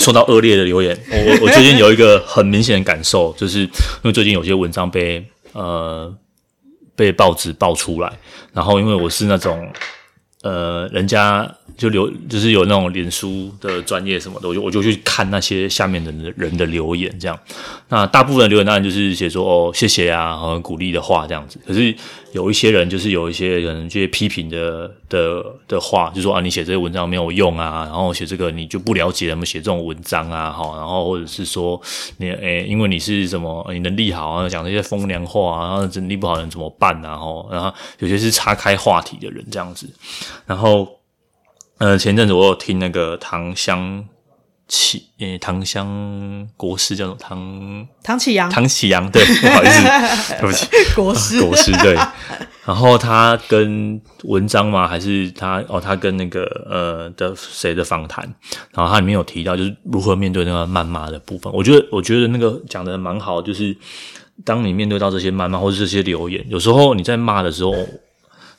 [0.00, 3.68] 说到恶劣的留言，我我最近有一个很明显的感受，就是因
[4.02, 6.14] 为最近有些文章被呃
[6.96, 8.12] 被报纸爆出来，
[8.52, 9.70] 然后因为我是那种
[10.42, 11.54] 呃人家。
[11.76, 17.38] 就留就是有那种脸书的专业什么的，我就我就去看那些下面的人的留言，这样。
[17.88, 21.58] 那大部分留言当然就是写说哦谢谢啊，很鼓励的话这样子。
[21.66, 21.94] 可是
[22.32, 31.80] 有一些人就是有一些人这些批评的的的话，就说啊你写这些文章没有用啊，然后写这个你就不了解怎么写这种文章啊，好，然后或者是说
[32.18, 37.16] 你诶、因为你是什么你能力好啊，讲这些风凉话啊，然后能力不好的人怎么办啊？
[37.16, 39.88] 吼，然后有些是岔开话题的人这样子，
[40.46, 40.88] 然后。
[41.78, 44.04] 呃，前阵子我有听那个唐湘
[44.68, 49.82] 启，诶，唐湘国师叫做唐唐启阳，唐启阳，对，不好意思，
[50.40, 51.96] 对不起， 国师，国师，对。
[52.64, 58.24] 然后他跟文章嘛，还是他哦，他跟那个呃的谁的访谈，
[58.70, 61.52] 然后他里面有提到，就是如何面对那个谩骂的部分。
[61.52, 63.76] 我觉得，我觉得那个讲的蛮好，就是
[64.44, 67.74] 当你面对到这些谩骂或者这些留言，有时候你在骂的时候，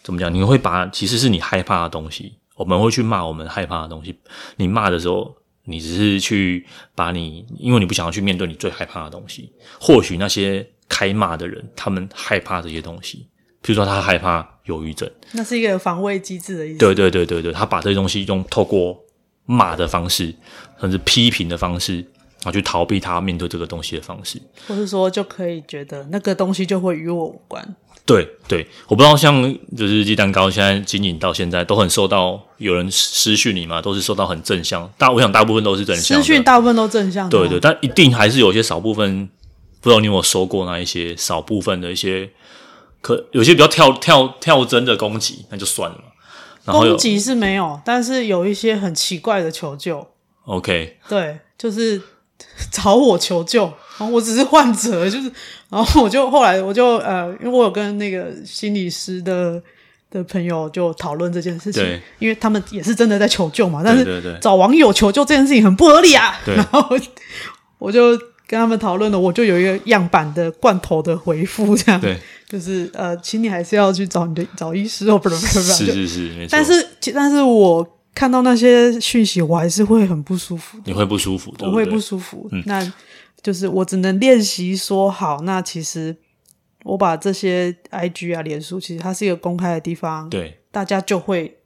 [0.03, 0.31] 怎么讲？
[0.31, 2.33] 你会把其实是你害怕的东西。
[2.55, 4.17] 我们会去骂我们害怕的东西。
[4.57, 6.65] 你骂的时候，你只是去
[6.95, 9.51] 把你，因为你不想要去面对你最害怕的东西。
[9.79, 13.27] 或许那些开骂的人，他们害怕这些东西，
[13.61, 16.79] 比如说他害怕忧郁症，那是一个防卫机制的意思。
[16.79, 18.97] 对对对对对，他把这些东西用透过
[19.45, 20.33] 骂的方式，
[20.79, 22.05] 甚至批评的方式。
[22.43, 27.75] 啊，去逃避他面对这个东西的方式，或是说就可以觉得那个东西就会与我无关。
[28.05, 29.41] 对对，我不知道像
[29.75, 34.87] 就是鸡蛋糕现在经营到现在都很受到有人私讯你嘛，都是受到很正向。
[34.97, 37.27] 大我想大部分都是正向，私讯大部分都正向。
[37.29, 39.27] 对对，但一定还是有些少部分，
[39.81, 42.29] 不知道你有没有收过那一些少部分的一些，
[43.01, 46.03] 可有些比较跳跳跳针的攻击，那就算了嘛。
[46.63, 50.07] 然后攻击是没有，但是有一些很奇怪的求救。
[50.45, 52.01] OK，对，就是。
[52.69, 55.31] 找我求救，然后我只是患者，就是，
[55.69, 59.61] 然后我就后来我就呃，因为我有跟那个心理师的
[60.11, 66.85] 的朋友就讨论这件事情，对，因为他们也是真的在求救嘛，但是找网友求救这件事情很不合理啊，对，然后
[67.79, 72.17] 我就跟他们讨论了，我就有一个样板的罐头的回复，这样，对，
[72.49, 77.94] 就是呃，请你还是要去找你的找医师哦，不是不是不是，是是是，没错，但是但是我。
[78.15, 80.79] 看到那些讯息，我还是会很不舒服。
[80.85, 81.67] 你会不舒服，对对？
[81.67, 82.47] 我会不舒服。
[82.51, 82.93] 嗯，那
[83.43, 85.41] 就是我只能练习说好。
[85.41, 86.15] 那其实
[86.83, 91.57] 我把这些 IG 啊、脸书，其实它是一个公开的地方，对，大家就会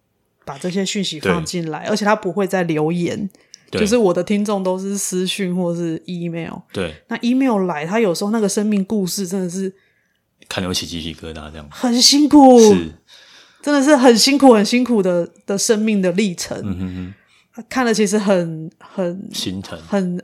[0.44, 3.30] 把这些讯息放进来，而且它不会再留言。
[3.72, 6.54] 就是我的听众都是私讯或是 email。
[6.74, 9.72] 对，那 email 来，他有时候那个生命故事真的是
[10.48, 12.60] 看得起鸡皮疙瘩，这样很辛苦。
[12.60, 12.92] 是。
[13.62, 17.14] 真的是很辛苦、很辛苦的的生命的历程，嗯哼
[17.56, 20.24] 哼，看了其实很很心疼，很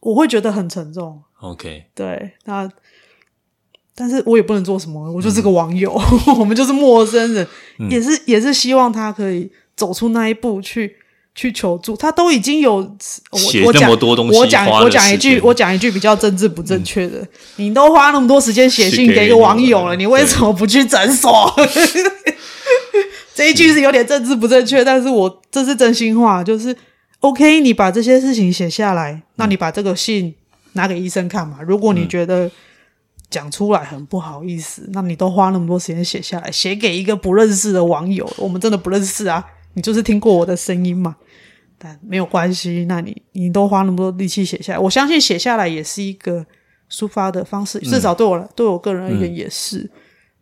[0.00, 1.22] 我会觉得很沉重。
[1.40, 2.68] OK，对，那
[3.94, 5.92] 但是我也不能做什么，我就是个网友，
[6.26, 7.46] 嗯、 我们就是陌生人，
[7.78, 10.96] 嗯、也是也是希望他可以走出那一步去
[11.34, 11.96] 去求助。
[11.96, 12.76] 他都已经有
[13.30, 21.54] 我写这么多东西，我讲我讲一句我讲一句比较政治不正确的，嗯、你都花那么多时间写信给一个网友了，你为什么不去诊所？
[23.40, 26.76] 这一句是有点政治不正确，但是我这是真心话，就是
[27.20, 30.34] OK，你把这些事情写下来，那你把这个信
[30.74, 31.56] 拿给医生看嘛。
[31.62, 32.50] 如果你觉得
[33.30, 41.16] 讲出来很不好意思，那你都花那么多时间写下来，写给一个不认识的网友，我们真的不认识啊，你就是听过我的声音嘛，
[41.78, 46.44] 但没有关系，那你你都花那么多力气写下来，我相信写下来也是一个
[46.90, 49.90] 抒发的方式，至少对我来，对我个人而言也是。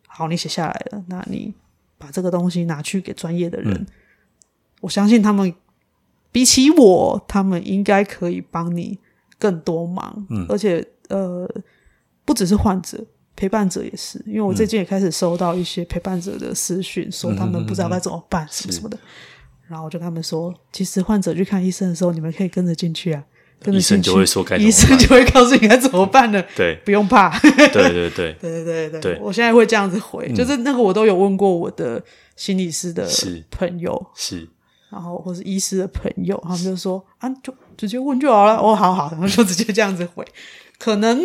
[0.05, 1.53] 好，你写下来了，那你。
[1.99, 3.85] 把这个东西拿去给专业的人，嗯、
[4.81, 5.53] 我相信他们
[6.31, 8.97] 比起我，他们应该可以帮你
[9.37, 10.25] 更多忙。
[10.29, 11.47] 嗯，而且呃，
[12.25, 14.19] 不只是患者，陪伴者也是。
[14.25, 18.97] 因为我最近也开始收到一些陪伴者的私讯，嗯、说他们不知道该怎么办，什么什么的。
[19.67, 23.23] 然后我就跟他们说，其实患者去看医生的时候，你们可以跟着进去啊。
[23.67, 26.43] 医生就会说该医生就会告诉你该怎么办呢？
[26.55, 26.75] 对。
[26.85, 27.37] 不用怕。
[27.39, 28.35] 对对对。
[28.39, 32.01] 对 对对我现在会这样子回就是那个我都有问过我的
[32.35, 33.07] 心理师的
[33.51, 34.47] 朋友是。
[34.91, 38.55] 然后或是医师的朋友他们就说啊就直接问就好了。
[38.55, 40.25] 哦好好然后就直接这样子回。
[40.79, 41.21] 可能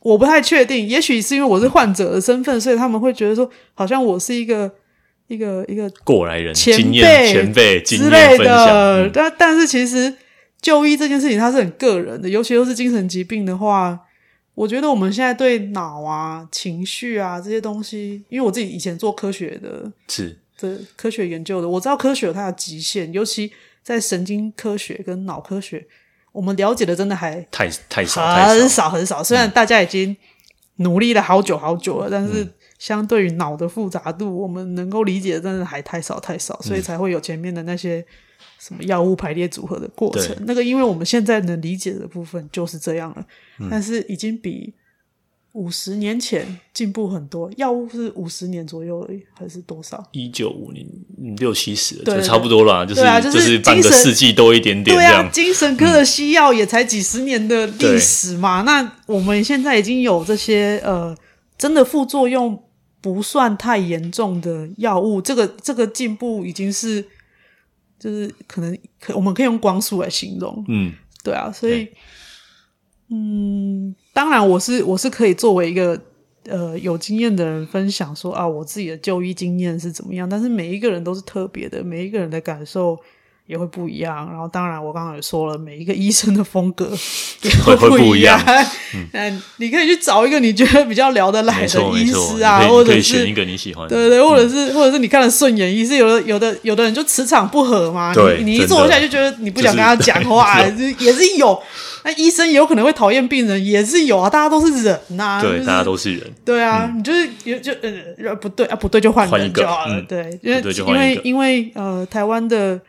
[0.00, 4.70] 我不太确定也许是因为我是患者的身份所以他们会觉得说好像我是一个
[5.26, 10.14] 一个一个过来人前辈前辈之类的但但是其实
[10.60, 14.00] 就医这件事情，它是很个人的，尤其又是精神疾病的话，
[14.54, 23.52] 我觉得我们现在对脑啊、情绪啊这些东西，因为我自己以前做科学的，是这科学研究的，我知道科学有它的极限，尤其
[23.84, 25.86] 在神经科学跟脑科学，
[26.32, 29.22] 我们了解的真的还太太少，很少很少。
[29.22, 30.16] 虽然大家已经
[30.76, 38.04] 努力了好久好久了，嗯、但是相对于脑的复杂度，我们能够理解的真的还太少太少，所以才会有前面的那些。
[38.58, 40.34] 什么药物排列组合的过程？
[40.46, 43.26] 那个，因为我们现在能理解的部分就是这样了，
[43.60, 44.72] 嗯、但是已经比
[45.52, 47.50] 五十年前进步很多。
[47.56, 50.04] 药物是五十年左右而已，还是多少？
[50.12, 50.86] 一九五零
[51.36, 54.96] 六七十，就差不多啦，就是、啊、就是就是半个世纪多一点点。
[54.96, 58.62] 对啊，精神科的西药也才几十年的历史嘛。
[58.62, 61.16] 嗯、那我们现在已经有这些呃，
[61.56, 62.62] 真的副作用
[63.00, 67.04] 不算太严重的药物，这个这个进步已经是。
[68.06, 70.92] 就是可能可我们可以用光速来形容，嗯，
[71.24, 71.88] 对啊，所以，
[73.10, 76.00] 嗯，当然我是我是可以作为一个
[76.44, 82.96] 呃有经验的人分享说啊，我自己的就医经验是怎么样，但是每一个人都是特别的，每一个人的感受
[83.46, 84.28] 也会不一样。
[84.30, 86.90] 然后当然我刚刚也说了，每一个医生的风格
[87.42, 88.40] 也会不一样。
[89.12, 100.60] 嗯， 你可以去找一个你觉得比较聊得来的医师啊，或者是选一个你喜欢的，对对，或者是或者是你看了顺眼医师，有的有的有的人就磁场不合嘛，你你一坐下来就觉得你不想跟他讲话，
[100.98, 101.60] 也是有。
[102.04, 112.80] 那医生也有可能会讨厌病人，也是有啊，大家都是人呐，对，大家都是人，对啊，你就是有就呃不对啊，不对就换人就好了，对，因为因为因为呃台湾的。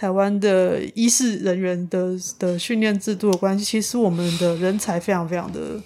[0.00, 5.78] 台湾的医事人员的的训练制度的关系，其实我们的人才非常非常的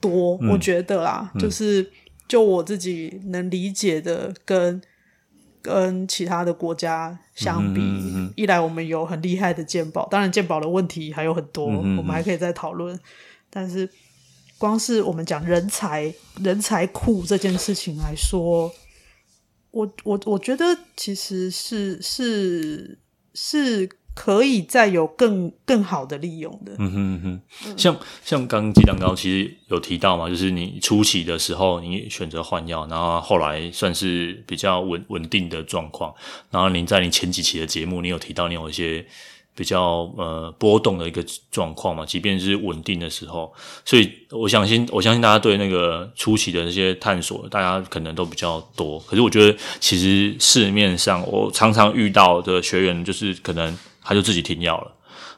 [0.00, 1.88] 多，嗯、我觉得啦，嗯、就是
[2.26, 4.82] 就我自己能理解的跟，
[5.62, 7.80] 跟跟其他的国家相比，
[8.34, 12.98] 一来我们有很厉害的鉴宝，当然鉴宝的问题还有很多，我们还可以再讨论。
[13.48, 13.88] 但是
[14.58, 16.12] 光是我们讲人才
[16.42, 18.68] 人才库这件事情来说，
[19.70, 22.98] 我我我觉得其实是是。
[23.34, 26.74] 是可以再有更更好的利用的。
[26.78, 36.14] 嗯哼哼，像像刚刚鸡蛋糕其实有提到嘛，就是你初期的时候你选择换药，然后后来算是比较稳稳定的状况。
[36.50, 39.06] 然后你在你前几期的节目，你有提到你有一些。
[39.54, 43.52] 比较呃波动的一个状况嘛，即便是稳定的时候，
[43.84, 48.98] 所以我相信，我相信大家对那个初期的那些探索，大家可能都比较多。
[49.00, 54.90] 可是我觉得，其实市面上我常常遇到的学员，就是可能他就自己停药了，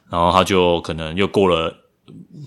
[0.08, 1.76] 然后他就可能又过了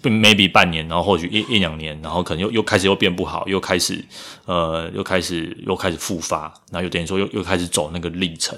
[0.03, 4.01] maybe 半年，然后或许一一两年，然后可能又又开始又变不好，又开始
[4.45, 8.57] 呃又开始又开始复发，然后又等于说又又开始走那个历程，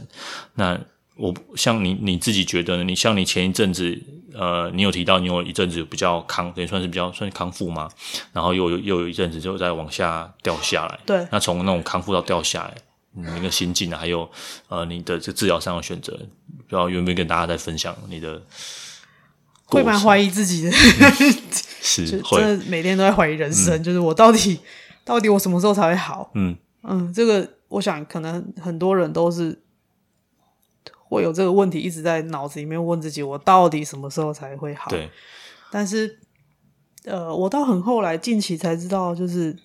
[0.53, 0.79] 那。
[1.19, 2.83] 我像你你自己觉得呢？
[2.85, 4.01] 你像你前一阵子，
[4.33, 7.89] 呃，你有提到你有一阵子比较康，等于算是比较算是康复吗？
[8.31, 10.97] 然后又有又有一阵子就在往下掉下来。
[11.05, 11.27] 对。
[11.29, 12.73] 那从那种康复到掉下来，
[13.11, 14.29] 你那个心境啊，还有
[14.69, 18.41] 呃你的这治疗上的选择，不知道有没有跟大家在分享你的？
[19.65, 20.71] 会蛮怀疑自己的，
[21.81, 24.57] 是，真的每天都在怀疑人生，嗯、就是我到底
[25.03, 26.31] 到底我什么时候才会好？
[26.33, 29.61] 嗯嗯，这个我想可能很多人都是。
[31.09, 34.89] 会有这个问题一直在脑子里面问自己：我到底什么时候才会好？
[34.91, 35.09] 对。
[35.71, 36.19] 但是，
[37.03, 39.55] 呃，我到很后来近期才知道，就是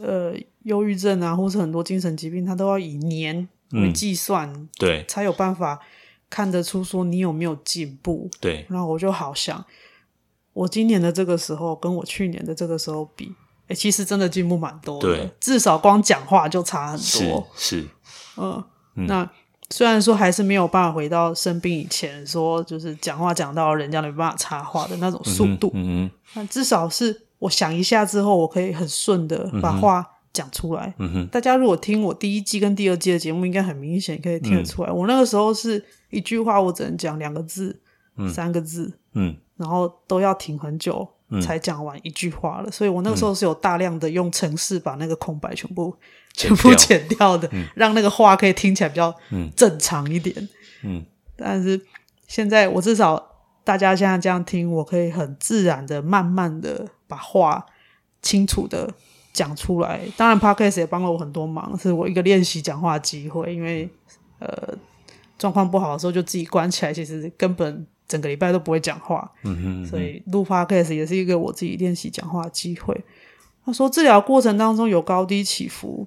[0.00, 0.32] 呃，
[0.64, 5.80] 忧郁症啊，或是很多精神疾病，它都要以年为计算，嗯，对，才有办法
[6.28, 8.28] 看得出说你有没有进步。
[8.40, 8.66] 对。
[8.68, 9.64] 然后我就好想，
[10.52, 13.32] 我今年的这个时候跟我去年的这个时候比，
[13.68, 15.08] 诶，其实真的进步蛮多的。
[15.16, 15.30] 对。
[15.40, 17.46] 至少光讲话就差很多。
[17.56, 17.86] 是。
[18.36, 18.64] 嗯。
[18.94, 19.28] 那。
[19.70, 30.92] 虽然说还是没有办法回到生病以前，说就是讲话讲到人家没办法插话的那种速度，嗯嗯，但至少是我想一下之后，我可以很顺的把话讲出来。
[30.98, 37.80] 嗯哼，大家如果听我第一季跟第二季的节目，应该很明显可以听得出来，嗯、我那个时候是一句话我只能讲两个字、
[38.16, 41.06] 嗯、三个字，嗯，然后都要停很久
[41.40, 45.94] 才讲完一句话了，嗯、所以我那个时候是有大量的用程式把那个空白全部。
[46.32, 49.14] 全部剪掉的，嗯、让那个话可以听起来比较
[49.56, 50.34] 正常一点。
[50.82, 51.06] 嗯，嗯，
[51.36, 51.80] 但是
[52.26, 53.22] 现在我至少
[53.64, 57.66] 大家现在这样听，我可以很自然的、慢慢的把话
[58.22, 58.92] 清楚的
[59.32, 60.00] 讲出来。
[60.16, 63.54] 当然，Podcast 也帮了我很多忙，是我一个练习讲话的机会。
[63.54, 63.88] 因为
[64.38, 64.74] 呃，
[65.38, 69.30] 状况不好的时候就自己关起来，其实根本整个礼拜都不会讲话。
[69.44, 72.98] 嗯哼嗯哼，所以录 Podcast 也是一个我自己练习讲话的机会。
[73.64, 76.06] 他说，治疗过程当中有高低起伏。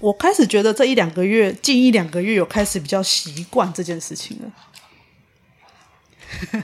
[0.00, 4.50] 我开始觉得这一两个月，近一两个月有开始比较习惯这件事情了，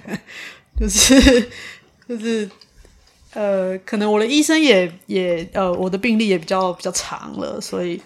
[0.81, 1.51] 就是
[2.09, 2.51] 就是
[3.35, 8.01] 呃，可能我的医生也也呃，我的病历也比较比较长了，所以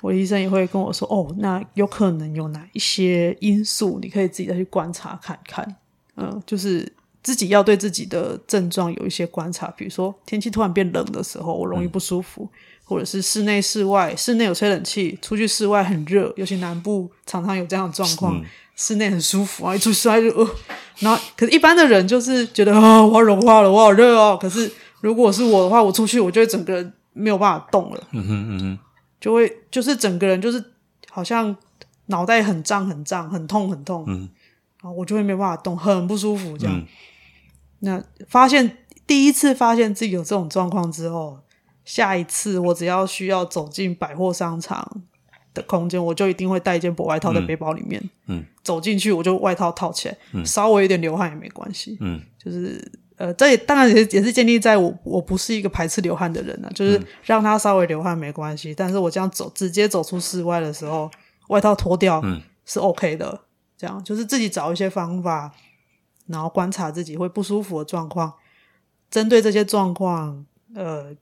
[0.00, 5.66] 我的医生也会跟我说，哦，那有可能有哪一些因素，你可以自己再去观察看看，
[6.14, 12.48] 嗯、呃，就是自己要对自己的症状有一些观察，比如说天气突然变冷的时候，我容易不舒服。
[12.52, 12.58] 嗯
[12.88, 18.38] 或者是室内、室外，室内有吹冷气，出去室外很热，尤其南部常常有这样的状况。
[18.38, 18.44] 嗯、
[18.76, 20.48] 室内很舒服啊，一出室外就呃，
[21.00, 24.38] 然后可是一般的人就是觉得啊，我要融化了，我好热哦。
[24.40, 24.70] 可是
[25.00, 28.78] 如果是我的话，我出去我就会整个人没有办法动了，嗯哼嗯哼，
[29.20, 30.64] 就会就是整个人就是
[31.10, 31.56] 好像
[32.06, 34.28] 脑袋很胀很胀，很痛很痛，嗯，
[34.80, 36.78] 然后我就会没有办法动，很不舒服这样。
[36.78, 36.86] 嗯、
[37.80, 38.78] 那发现
[39.08, 41.40] 第一次发现自己有这种状况之后。
[41.86, 45.02] 下一次我只要需要走进百货商场
[45.54, 47.98] 的空间，我就一定会带一件薄外套在背包里面。
[48.26, 51.96] 嗯，嗯走进去我就外套套起来，嗯、稍微有点流汗也没关系。
[52.00, 58.74] 嗯，就是呃，这也当然也也是建立在我我不是一个排斥流汗的人啊，就是让他稍微流汗没关系。
[58.74, 61.10] 但是我这样走直接走出室外的时候，
[61.48, 63.40] 外套脱掉，嗯、是 OK 的。
[63.78, 65.52] 这样就是自己找一些方法，
[66.28, 68.32] 然后观察自己会不舒服的状况，
[69.10, 71.14] 针对这些状况，呃，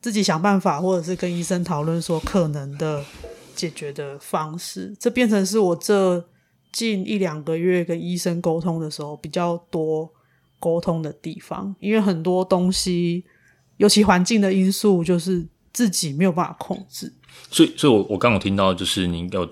[0.00, 3.04] 自己想办法，或者是跟医生讨论说可能的
[3.54, 4.94] 解决的方式。
[4.98, 6.24] 这变成是我这
[6.72, 10.10] 近一两个月跟医生沟通的时候比较多
[10.58, 13.24] 沟通的地方，因为很多东西，
[13.76, 17.12] 尤其环境的因素，就是自己没有办法控制。
[17.50, 19.48] 所以，所以我我刚有听到，就是你有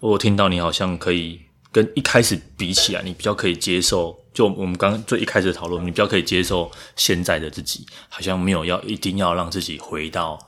[0.00, 1.40] 我听到你好像可以。
[1.72, 10.38] 跟一开始比起来，你比较可以接受，就我们刚刚最一开始讨论，你比较可以接受现在的自己，好像没有要一定要让自己回到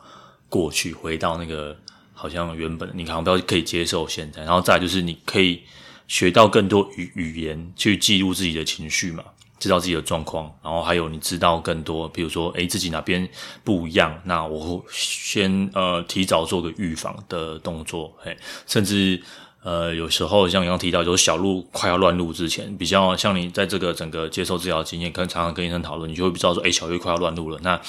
[0.48, 1.76] 过去，回到那个
[2.12, 5.62] 好像原本，你好像比较可以接受现在，然后再就是你可以
[6.06, 9.24] 学到更多语语言去记录自己的情绪嘛，
[9.58, 13.28] 知道自己的状况，然后还有你知道更多，比如说诶自己哪边
[13.64, 19.20] 不一样，那我先呃提早做个预防的动作，嘿，甚至。
[19.62, 27.80] 呃，有时候像刚刚提到，就是小鹿快要乱入之前，比较像你在这个整个接受治疗经验，跟常常跟医生讨论，你就会知道说，诶，小鹿快要乱入了，那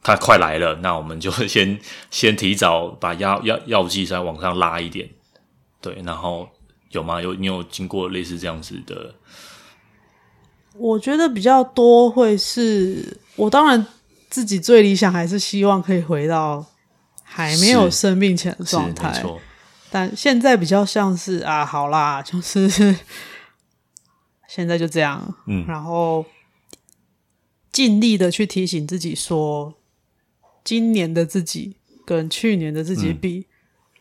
[0.00, 1.76] 它快来了，那我们就先
[2.12, 5.10] 先提早把药药药剂再往上拉一点，
[5.80, 6.48] 对，然后
[6.92, 7.20] 有吗？
[7.20, 9.14] 有你有经过类似这样子的？
[10.74, 13.84] 我觉得比较多会是我当然
[14.30, 16.64] 自己最理想还是希望可以回到
[17.24, 19.10] 还没有生病前的状态。
[19.10, 19.40] 没错。
[19.90, 22.68] 但现在比较像是啊，好啦，就是
[24.46, 26.24] 现在就这样，嗯，然后
[27.72, 29.74] 尽力的去提醒自己说，
[30.62, 33.44] 今年的自己跟去年的自己比，嗯、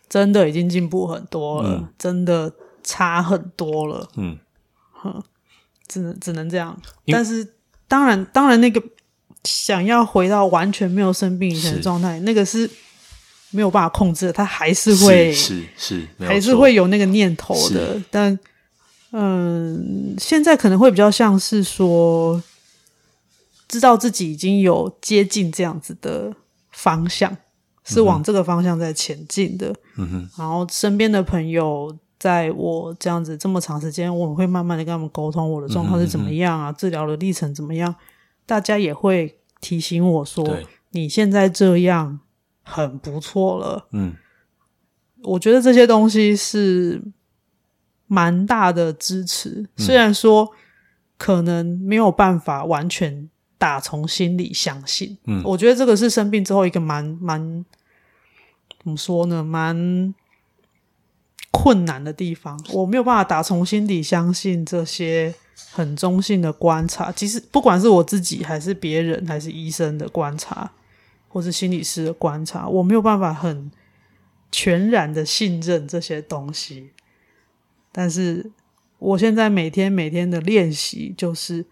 [0.09, 4.37] 真的已经进步很多了，嗯、真的差很多了，嗯，
[4.93, 5.23] 哼，
[5.87, 6.79] 只能只能这样。
[7.07, 7.55] 但是
[7.87, 8.83] 当然，当然那个
[9.43, 12.69] 想要回到完全没有生病以前的状态，那个是。
[13.51, 18.01] 没有办法控制，他还是会是是，是还是会有那个念头的。
[18.11, 18.37] 但
[19.11, 22.43] 嗯，现在可能会比较像是说，
[23.67, 26.33] 知道自己已经有接近这样子的
[26.71, 27.35] 方向，
[27.85, 29.73] 是往这个方向在前进的。
[29.95, 30.29] 嗯哼。
[30.37, 37.95] 然后身边的朋友，在我这样子这么长时间，我会慢慢的跟他们沟通我的状况是怎么样啊，治疗的历程怎么样，
[38.45, 40.45] 大家也会提醒我说，
[40.91, 42.19] 你现在这样。
[42.69, 44.13] 很不错了，嗯，
[45.23, 47.01] 我觉得这些东西是
[48.07, 49.65] 蛮大的支持。
[49.77, 50.51] 嗯、虽然说
[51.17, 57.65] 可能没有办法完全打从心里相信，嗯，我觉得这个是生病之后一个蛮蛮
[58.83, 60.13] 怎么说呢，蛮
[61.51, 62.59] 困难的地方。
[62.73, 65.33] 我没有办法打从心底相信这些
[65.71, 70.69] 很中性的观察，其实不管是我自己还是别人还是医生的观察。
[71.27, 73.71] 或是心理师的观察，我没有办法很
[74.51, 76.91] 全然的信任这些东西。
[77.91, 78.51] 但是
[78.99, 81.65] 我现在每天每天的练习，就是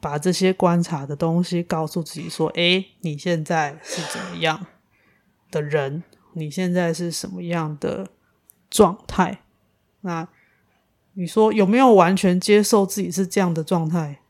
[0.00, 4.66] 把这些观察的东西告诉自己说：“诶，你现在是怎么样
[5.50, 6.02] 的人？
[6.34, 8.08] 你现在是什么样的
[8.70, 9.42] 状态？
[10.02, 10.28] 那
[11.14, 14.20] 你说有没有完全接受自己是这样的状态？”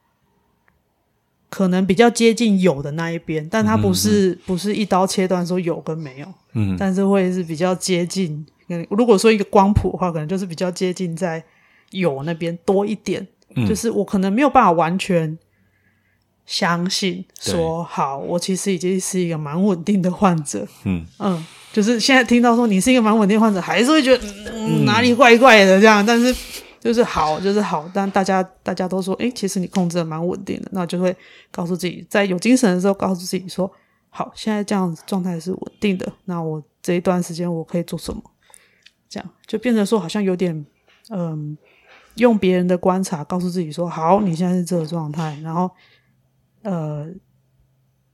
[1.50, 8.46] 可能比较接近有的那一边，但它不是、嗯、不是一刀切断说有跟没有，嗯，但是会是比较接近。
[8.88, 11.42] 如果说一个光谱的话，可能就是比较接近在
[11.90, 13.26] 有那边多一点。
[13.56, 15.36] 嗯、就是我可能没有办法完全
[16.46, 20.64] 相信说，好，我其实已经是一个蛮稳定的患者。
[20.84, 24.24] 嗯嗯，就是现在听到说你是一个蛮稳定的患者，还是会觉得
[24.54, 26.32] 嗯，哪里怪怪的这样，但是。
[26.80, 31.14] 就是好，就是好，但大家大家都说，诶，其实你控制的蛮稳定的，那就会
[31.50, 33.70] 告诉自己，在有精神的时候，告诉自己说，
[34.08, 38.22] 好，现在这样子状态是稳定的，那我这一段时间我可以做什么？
[39.10, 40.64] 这样就变成说，好像有点，
[41.10, 41.54] 嗯，
[42.14, 45.70] 用别人的观察告诉自己说，好，你现在是这个状态，然后，
[46.62, 47.06] 呃，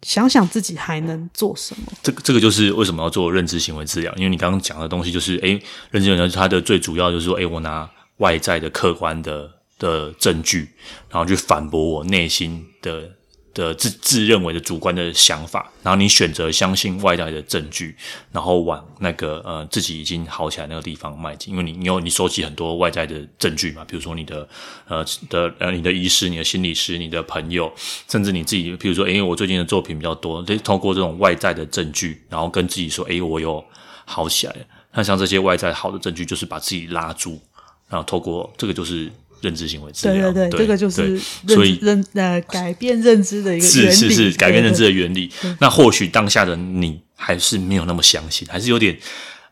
[0.03, 1.83] 想想自己还能做什么。
[2.03, 5.63] 这个这个就是为什么要做认知行为治疗，因为你刚刚讲的东西就是，诶，
[5.93, 7.89] 认知行为它的最主要就是说，诶，我拿。
[8.19, 10.71] 外在的客观的的证据，
[11.11, 13.11] 然后去反驳我内心的
[13.53, 17.97] 的自自认为的主观的想法，然后你选择相信外在的证据，
[18.31, 24.47] 然后往那个呃自己已经好起来那个地方迈进，因为你你有你收集很多外在的证据嘛，比如说你的
[24.89, 27.73] 呃的呃你的医师、你的心理师、你的朋友，
[28.09, 33.65] 甚至你自己，比如说，诶，我最近的作品比较多，得通过这种外在的证据，然后跟自己说，诶，我有
[34.05, 34.61] 好起来了。
[34.93, 37.41] 那像这些外在好的证据，就是把自己拉住。
[37.89, 39.11] 然后透过这个就是
[39.41, 41.19] 认知行为治疗，对对对，对这个就是
[41.49, 45.31] 所以认呃改变认知的一个原理，是是是改变认知的原理。
[45.61, 48.99] 那或许当下的你还是没有那么相信，还是有点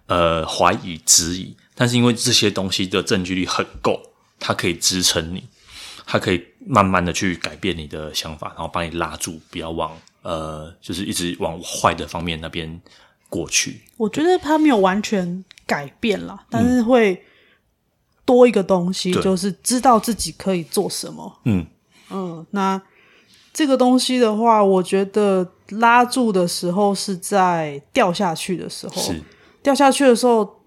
[0.07, 1.55] 呃怀疑质疑。
[1.77, 4.01] 但是因为这些东西的证据力很够，
[4.39, 5.43] 它可以支撑你，
[6.07, 9.91] 它可以慢慢的去改变你的想法，然后把你拉住，不要往
[10.23, 12.81] 呃，就是一直往坏的方面那边
[13.29, 13.81] 过去。
[13.97, 17.21] 我觉得他没有完全改变了，但是会
[18.25, 21.41] 多一个东西，嗯、就是知道自己可以做什么。
[21.45, 21.67] 嗯。
[22.11, 22.81] 嗯，那
[23.53, 29.15] 这个东西的话，我觉得拉住的时候是在掉下去的时候，
[29.63, 30.63] 掉下去的时候。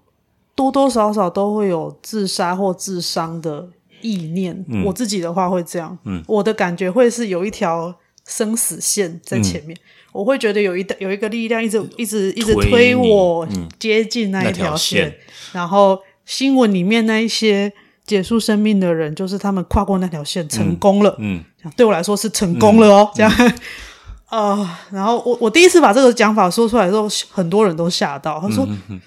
[0.58, 3.68] 多多少少都会有自杀或自伤的
[4.00, 4.64] 意念。
[4.66, 7.94] 嗯、我自己的话会这样，嗯、我的感觉会是有一条
[8.26, 13.46] 生死线在前面，嗯、我会觉得有一有一个力量一直一直一直推我
[13.78, 15.08] 接近那一条线。
[15.08, 15.14] 嗯、
[15.52, 15.96] 然后
[16.28, 17.72] 新闻里面那一些
[18.06, 21.16] 结束生命的人，就是他们跨过那条线成功了。
[21.18, 23.10] 嗯，嗯对我来说是成功了哦。
[23.10, 23.52] 嗯、这样，
[24.28, 29.00] 呃， 然后我我第一次把这个讲法说出来的时候，很多人都吓到，他说：“嗯嗯、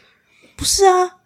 [0.56, 1.18] 不是啊。”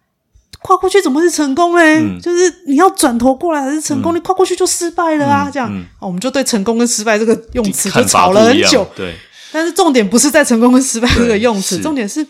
[0.62, 2.00] 跨过去怎么是成功嘞？
[2.00, 5.48] 嗯、就是你要转头过来才是成功，嗯、你跨过去就失败了啊！
[5.48, 8.86] 嗯、这样、嗯，我们就对成功跟失败这个用词就吵了很久。
[8.96, 9.14] 对，
[9.52, 12.26] 但是重点不是在成功跟失败这个用词，重点是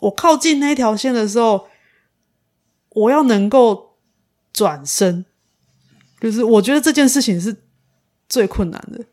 [0.00, 1.64] 我靠近那条线的时候，
[2.98, 3.96] 我要能够
[4.52, 5.24] 转身。
[6.20, 7.54] 就是我觉得这件事情是
[8.28, 9.04] 最困难的。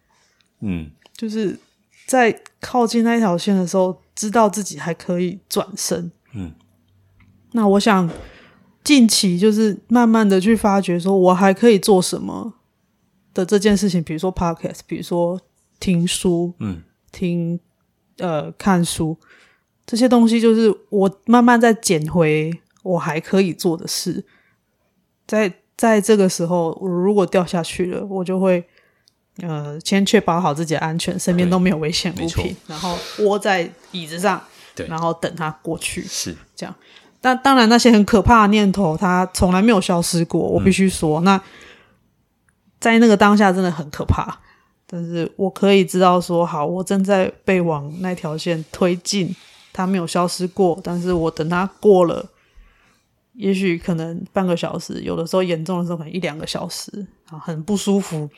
[0.62, 1.60] 嗯，就是
[2.08, 6.12] 在靠近那条线的时候，知道自己还可以转身。
[6.34, 6.54] 嗯，
[7.52, 8.10] 那我想。
[8.86, 12.54] 近期就是慢慢的去发掘，说我还可以做什么
[13.34, 15.42] 的这件事情，比如说 podcast，比如说
[15.80, 17.60] 听书，嗯，听
[18.20, 19.18] 呃看书
[19.88, 22.54] 这些东西，就是我慢慢在捡回
[22.86, 24.24] 我还可以做的事。
[25.26, 28.64] 在在这个时候，我如果掉下去了，我就会
[29.42, 34.40] 呃先确保好自己的安全，身边都没有危险物品，然后窝在椅子上，
[34.76, 36.74] 对，然后等它过去，是这样。
[37.20, 40.40] 但当然，那些很可怕的念头，它从来没有消失过。
[40.40, 41.42] 我必须说，嗯、那
[42.80, 44.40] 在那个当下真的很可怕。
[44.86, 49.36] 但是我可以知道说，好，我正在被往那条线推进，
[49.74, 50.80] 它没有消失过。
[50.84, 52.24] 但是我等它过了，
[53.36, 58.30] 也许可能半个小时，有的时候严重的时候可能一两个小时啊，很不舒服。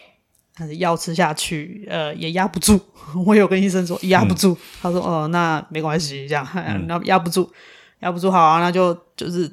[0.60, 2.80] 但是药吃下去，呃，也压不住。
[3.28, 6.43] 我有跟医生说压不住，嗯、他说哦、呃，那没关系，这样
[6.88, 7.48] 那压、嗯、不住。
[8.00, 9.52] 压不住好啊，那就就是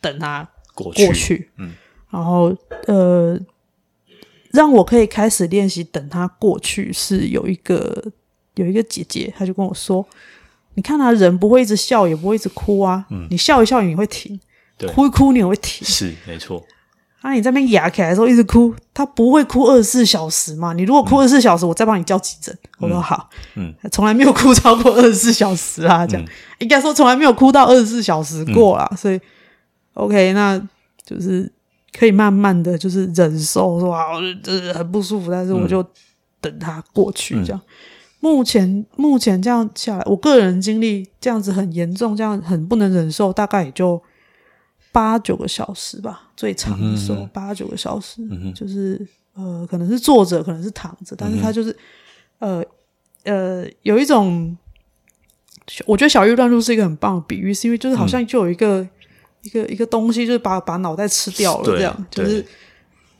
[0.00, 1.72] 等他过去，过去嗯，
[2.10, 2.52] 然后
[2.86, 3.38] 呃，
[4.50, 6.92] 让我可以开始练习等他过去。
[6.92, 8.04] 是有一个
[8.54, 10.04] 有一个姐姐，她就跟我说
[10.74, 13.06] ：“你看他人不会一直笑，也不会一直哭啊。
[13.10, 14.40] 嗯，你笑一笑你会停，
[14.80, 16.64] 对，哭一哭你也会停，是没错。
[17.20, 20.72] 啊，你在那边哑起来的时候一直哭，他不会哭二十四小时嘛？
[20.72, 22.56] 你如果哭二十四小时，嗯、我再帮你叫急诊。
[22.78, 26.28] 我说好，嗯，从来没有哭超过二十四小时啊，这样、嗯、
[26.60, 28.88] 应该说从来没有哭到二十四小时过啦。
[28.90, 29.20] 嗯、所以
[29.92, 30.58] ，OK，那
[31.04, 31.52] 就是
[31.92, 34.06] 可以慢慢的就是忍受，说啊，
[34.42, 35.84] 就是很不舒服，但是我就
[36.40, 37.60] 等它过去，这样。
[37.60, 37.68] 嗯、
[38.20, 44.02] 目前目前这样下来，我个人经历这样子很严重，这样很不能忍受，大概也就。
[44.92, 51.70] 八九个小时吧，最长的时候八九个小时，嗯、就是呃，可能是坐着，可能是躺着，但是他就是、
[52.40, 52.64] 嗯、
[53.24, 54.56] 呃呃，有一种，
[55.86, 58.90] 我觉得小玉乱入是一个很棒的比喻，是因为就是好像就有一个、嗯、
[59.42, 62.44] 一个一个东西，就是把把脑袋吃掉了，这样就是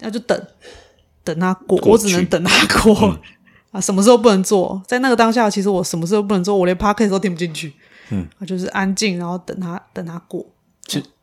[0.00, 0.46] 那就等
[1.22, 3.20] 等他过，过我只能等他过、嗯、
[3.72, 4.82] 啊，什么时候不能做？
[4.88, 6.56] 在那个当下，其实我什么时候不能做？
[6.56, 7.72] 我连 podcast 都听不进去，
[8.10, 10.44] 嗯，就是安静，然后等他等他过。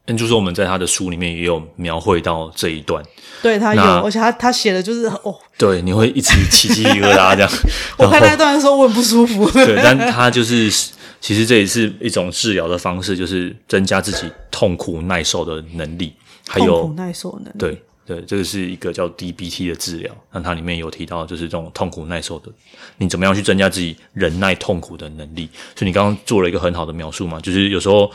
[0.08, 3.04] 嗯，就是我们在他的书里面也有描绘到这一段，
[3.42, 7.52] 对他有，而且他他写的就是哦，对，你会一直起鸡皮疙瘩这样。
[8.00, 9.50] 我看那一段的时候，我很不舒服。
[9.52, 10.72] 对，但 他就是
[11.20, 16.14] 其实这也是一种治疗的方式，就是增加自己痛苦耐受的能力，
[16.48, 17.58] 还有痛苦耐受能力。
[17.60, 22.50] 对对，这个是一个叫 DBT 的治疗，那它里面有提到，就是这种痛苦耐受的，
[22.98, 25.50] 你怎么样去增加自己忍耐痛苦的能力？
[25.76, 28.10] 所以你刚刚做了一个很好的描述嘛，就是有时候。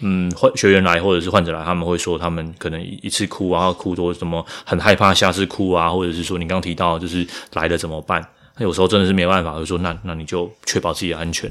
[0.00, 8.26] 嗯，患学员来或者是患者来，他们会说他们可能一次哭啊，哭多什么很害怕，下次哭啊，或者是说你刚提到就是来了怎么办？
[8.56, 11.50] 那有时候真的是没办法，就说那那你就确保自己的安全。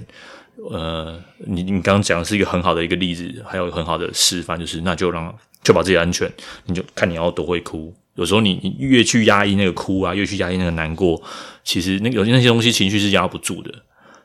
[0.69, 5.33] 呃，你你刚刚讲的是一个很好的一个例子，还有很好的示范，就是那就让
[5.63, 6.31] 确保自己安全，
[6.65, 7.93] 你就看你要多会哭。
[8.15, 11.19] 有时候你你越去压抑那个哭啊，越去压抑那个难过，
[11.63, 13.73] 其实那有些那些东西情绪是压不住的。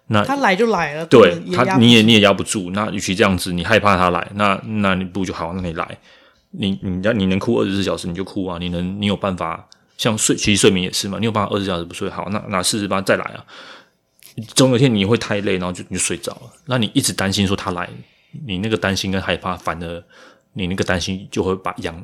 [0.09, 2.71] 那他来就来了，对他你也你也压不住。
[2.71, 5.53] 那与其这样子，你害怕他来，那那你不就好？
[5.53, 5.99] 那你来，
[6.51, 8.57] 你你要你能哭二十四小时，你就哭啊！
[8.59, 13.45] 你能你有办法像睡，其实睡眠也是嘛，你有办法二十四小时不睡好，那那四十八再来啊！
[14.55, 16.53] 总有一天你会太累，然后就你就睡着了。
[16.67, 17.89] 那你一直担心说他来，
[18.47, 20.05] 你那个担心跟害怕，反而
[20.55, 22.03] 你那个担心就会把养，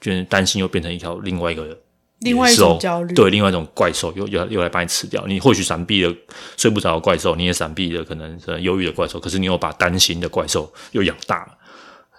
[0.00, 1.78] 就是担心又变成一条另外一个
[2.20, 5.26] 另外一种焦虑，对，另外一种怪兽又又又来把你吃掉。
[5.26, 6.14] 你或许闪避了
[6.56, 11.58] 睡不着的怪兽，你也闪避了可能是忧郁的怪兽，可是你又把担心的怪兽又养大了。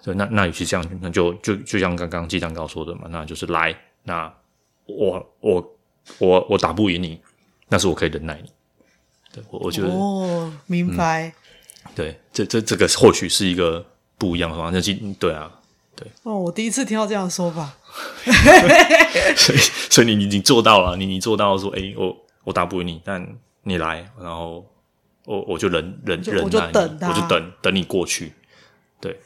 [0.04, 4.32] 对，那那与其这样，那就就就像刚刚鸡蛋糕说的嘛，那就是来，那
[4.86, 5.76] 我我
[6.18, 7.20] 我我打不赢你，
[7.68, 8.50] 但是我可以忍耐你。
[9.32, 11.26] 对，我我觉得哦，明白。
[11.84, 13.84] 嗯、对，这这这个或许是一个
[14.16, 14.94] 不一样的方式。
[15.18, 15.50] 对啊，
[15.96, 16.06] 对。
[16.22, 17.74] 哦，我第一次听到这样的说法。
[19.36, 19.58] 所以，
[19.90, 23.26] 所以你你你做到了，你你做到了说，哎、欸，我我打不赢你，但
[23.62, 24.64] 你来，然后
[25.24, 28.32] 我我就忍忍忍耐，我就等，我就等等你过去。
[29.00, 29.18] 对，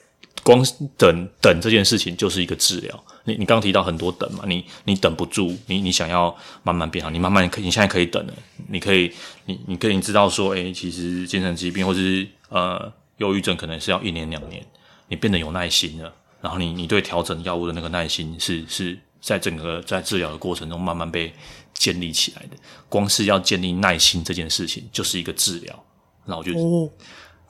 [0.45, 0.65] 光
[0.97, 3.05] 等等这件事情就是一个治疗。
[3.25, 8.33] 你你刚刚提到很多等嘛，你你等不住，你你想要慢慢变好，你慢慢你现在可以等了，
[8.69, 9.13] 你可以，
[9.47, 14.65] 你你可以知道说，哎、欸，其实精神疾病或者是呃忧郁症可能是要一年两年，
[15.09, 16.13] 你变得有耐心了。
[16.41, 21.33] 然后你你对调整药物的那个耐心是是在整个在治疗的过程中慢慢被
[21.75, 22.57] 建立起来的。
[22.89, 25.85] 光是要建立耐心这件事情就是一个治疗。
[26.25, 26.89] 然后我就，哦、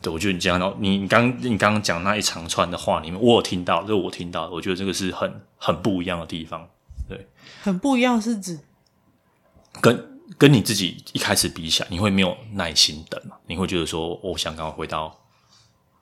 [0.00, 6.66] 对，我觉得你讲到你你刚你刚刚讲那一长串的话里面，我有听到，就是我听到，我觉得这个是很很不一样的地方。
[7.08, 7.28] 对，
[7.62, 8.58] 很不一样是指
[9.80, 13.36] 跟跟你自己一开始比起来，你会没有耐心等嘛？
[13.46, 15.20] 你会觉得说，我想赶快回到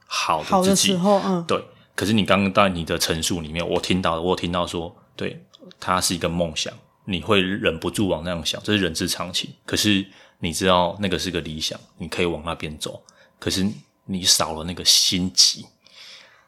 [0.06, 1.64] 好的自己，好的时候，嗯，对。
[1.98, 5.44] 可是你刚刚在你的陈述里面，我听到，我听到说，对，
[5.80, 6.72] 它是一个梦想，
[7.06, 9.52] 你会忍不住往那样想，这是人之常情。
[9.66, 10.06] 可是
[10.38, 13.02] 你知道那个是个理想，你可以往那边走。
[13.40, 13.68] 可是
[14.04, 15.66] 你少了那个心急。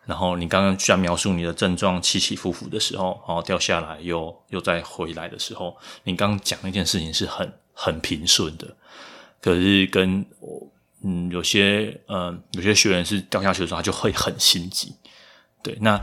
[0.06, 8.76] 然后你刚刚在描述你的症状起起伏伏的时候，然后掉下来又又再回来的时候，你刚刚讲那件事情是很很平顺的。
[9.40, 10.70] 可是跟我
[11.02, 14.94] 嗯有些嗯、有些学员是掉下去的时候，他就会很心急。
[15.62, 16.00] 对，那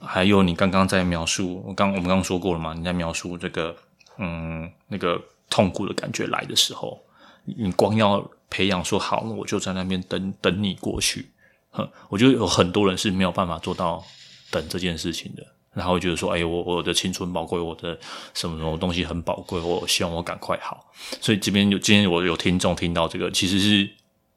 [0.00, 2.74] 还有你刚刚在描述，我刚我们刚刚说过了嘛？
[2.74, 3.74] 你在描述这个，
[4.18, 7.00] 嗯，那个痛苦的感觉来的时候，
[7.44, 11.30] 你光要培养说好，那我就在那边等等你过去。
[11.70, 14.04] 哼，我觉得有很多人是没有办法做到
[14.50, 15.42] 等这件事情的，
[15.72, 17.98] 然后觉得说，哎，我我的青春宝贵，我的
[18.34, 20.92] 什么什么东西很宝贵，我希望我赶快好。
[21.20, 23.88] 所以这边有今天我有听众听到这个，其实是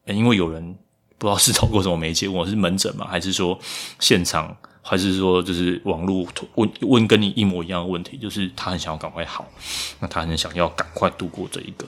[0.06, 0.78] 因为有人。
[1.20, 3.06] 不知道是透过什么媒介我是门诊吗？
[3.06, 3.56] 还是说
[3.98, 4.56] 现场？
[4.82, 8.16] 还是说就是网络问问跟你一模一样的问题？
[8.16, 9.46] 就是他很想要赶快好，
[10.00, 11.86] 那他很想要赶快度过这一个。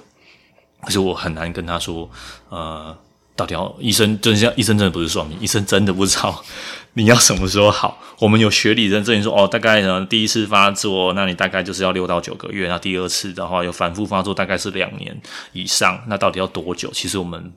[0.82, 2.08] 可是我很难跟他说，
[2.50, 2.94] 呃，
[3.34, 6.44] 到底要医生真像医生真的不是算命，医生真的不知道
[6.92, 7.98] 你要什么时候好。
[8.18, 12.68] 我们有学理认证说，哦，大概呢第一次发作，那你大概就是要六到九个月。
[12.68, 15.18] 那第二次的话，有反复发作，大概是两年
[15.54, 16.04] 以上。
[16.06, 16.90] 那到底要多久？
[16.92, 17.52] 其实我们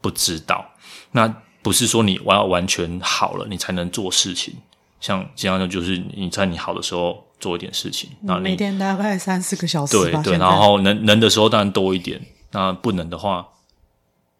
[0.00, 0.66] 不知道。
[1.12, 1.32] 那
[1.62, 4.54] 不是说你我要完全好了，你才能做事情。
[5.00, 8.10] 像这样的，就是你在你好的时候做一点事情。
[8.20, 9.96] 那你每天大概三四个小时。
[9.96, 12.20] 对对，然后能能的时候当然多一点。
[12.52, 13.46] 那不能的话，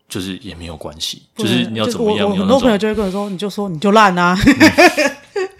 [0.06, 1.22] 就是也没有关系。
[1.36, 2.28] 就是你要怎么样？
[2.28, 4.36] 我很多朋友就会跟我说，你就说你就烂啊。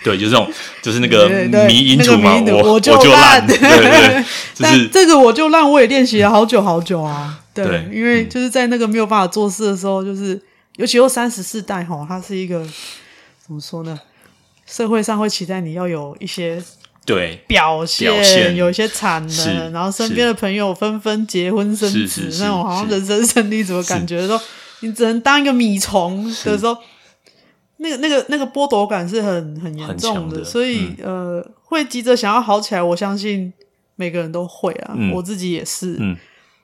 [0.05, 0.47] 对， 就这种，
[0.83, 1.29] 就是那个
[1.67, 3.47] 迷因图嘛，我我就烂。
[3.47, 4.25] 对 对，
[4.59, 7.41] 但这个我就烂，我也练习了好久好久啊。
[7.55, 10.39] 对，因为就是在那个没有办法做事的时候，就是。
[10.77, 12.67] 尤其又三十四代哈，他是一个
[13.45, 14.01] 怎么说呢？
[14.67, 16.63] 社会上会期待你要有一些
[17.05, 24.27] 对表现，表现有一些产能，然后身边的朋友纷纷结婚生子，那种好像人生胜利怎么感觉。
[24.29, 24.41] 说
[24.79, 26.77] 你只能当一个米虫的时候，
[27.79, 30.39] 那个那个那个剥夺感是很很严重的。
[30.39, 33.53] 的所以、嗯、呃，会急着想要好起来，我相信
[33.97, 35.97] 每个人都会啊，嗯、我自己也是。
[35.99, 36.17] 嗯，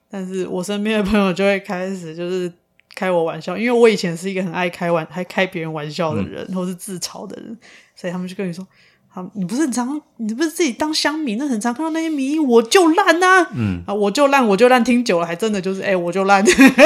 [0.09, 2.50] 但是我身边的朋友就会开始就是。
[2.97, 7.57] 开我玩笑，因为我以前是一个很爱开玩、还开别人玩笑的人，嗯、或是自嘲的人，
[7.94, 8.66] 所以他们就跟你说
[9.07, 16.42] ：“好，你不是很常，你不是自己当乡民，那很常看到那些迷，我就烂啊，嗯啊，我就烂，我就烂，听久了还真的就是，哎、欸，我就烂，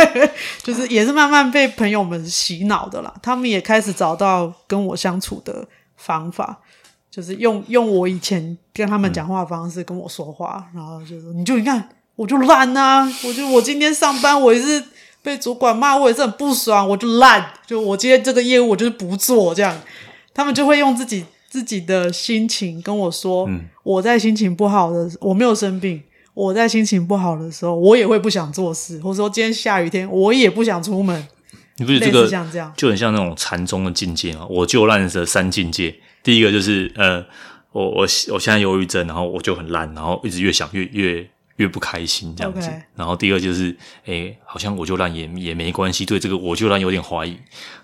[0.63, 3.15] 就是也是慢慢被朋友们洗脑的啦。
[3.23, 5.65] 他们也开始找到跟我相处的
[5.97, 6.59] 方法，
[7.09, 14.83] 就是用用我以前跟他们讲话的方式跟我说话，嗯、然后就说：你就你看，我就烂啊，我就我今天上班我也是。”
[15.23, 19.79] 被主管骂，我也是很不爽，我就烂，就我今天这个业务我就是不做这样，
[20.33, 26.03] 他们就会用自己自己的心情跟我说，嗯、我在心情不好的，我没有生病，
[26.33, 31.29] 我在心情不好的时候，我也会不想做事，或者说今天下雨天，我也不想出门。
[31.77, 34.47] 你不觉得这个像这样，就很像那种禅宗的境界吗？
[34.49, 37.25] 我就烂的三境界，第一个就是呃，
[37.73, 41.31] 我我我现在忧郁症，然后我就很烂，然后一直越想越越。
[41.61, 42.71] 越不开心这样子。
[42.97, 43.71] 然后第二就是，
[44.07, 47.37] 哎、欸，好像我就烂也也没关系，对这个我就烂有点怀疑。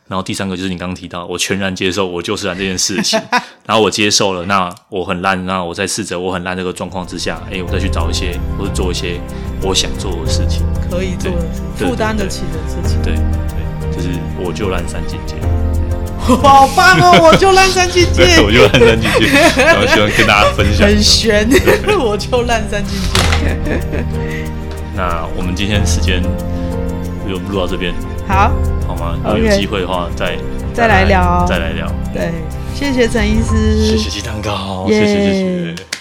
[0.09, 3.21] 然后第三个就是你刚刚提到，我全然接受我就是烂这件事情，
[3.67, 9.21] 然后我接受了，那我很烂，那我在试着我很烂这个状况之下，哎、欸，我再去找一些或者做一些
[9.63, 13.03] 我想做的事情，可以做的事情，负担得起的事情。
[13.03, 15.35] 对对，对，就是我就烂三境界。
[16.43, 17.21] 好棒哦！
[17.23, 20.87] 我就烂三进去，我就烂三进去，然后希望跟大家分享。
[20.89, 21.49] 很悬，
[21.99, 23.09] 我就烂三进去。
[24.95, 26.23] 那我们今天时间
[27.29, 27.95] 就录到这边，
[28.27, 28.51] 好，
[28.89, 29.15] 好吗？
[29.25, 30.37] 如果有机会的话，再
[30.75, 31.87] 再来聊，再来聊。
[32.13, 32.33] 对，
[32.75, 35.96] 谢谢陈医师，谢谢鸡蛋糕，谢谢谢谢。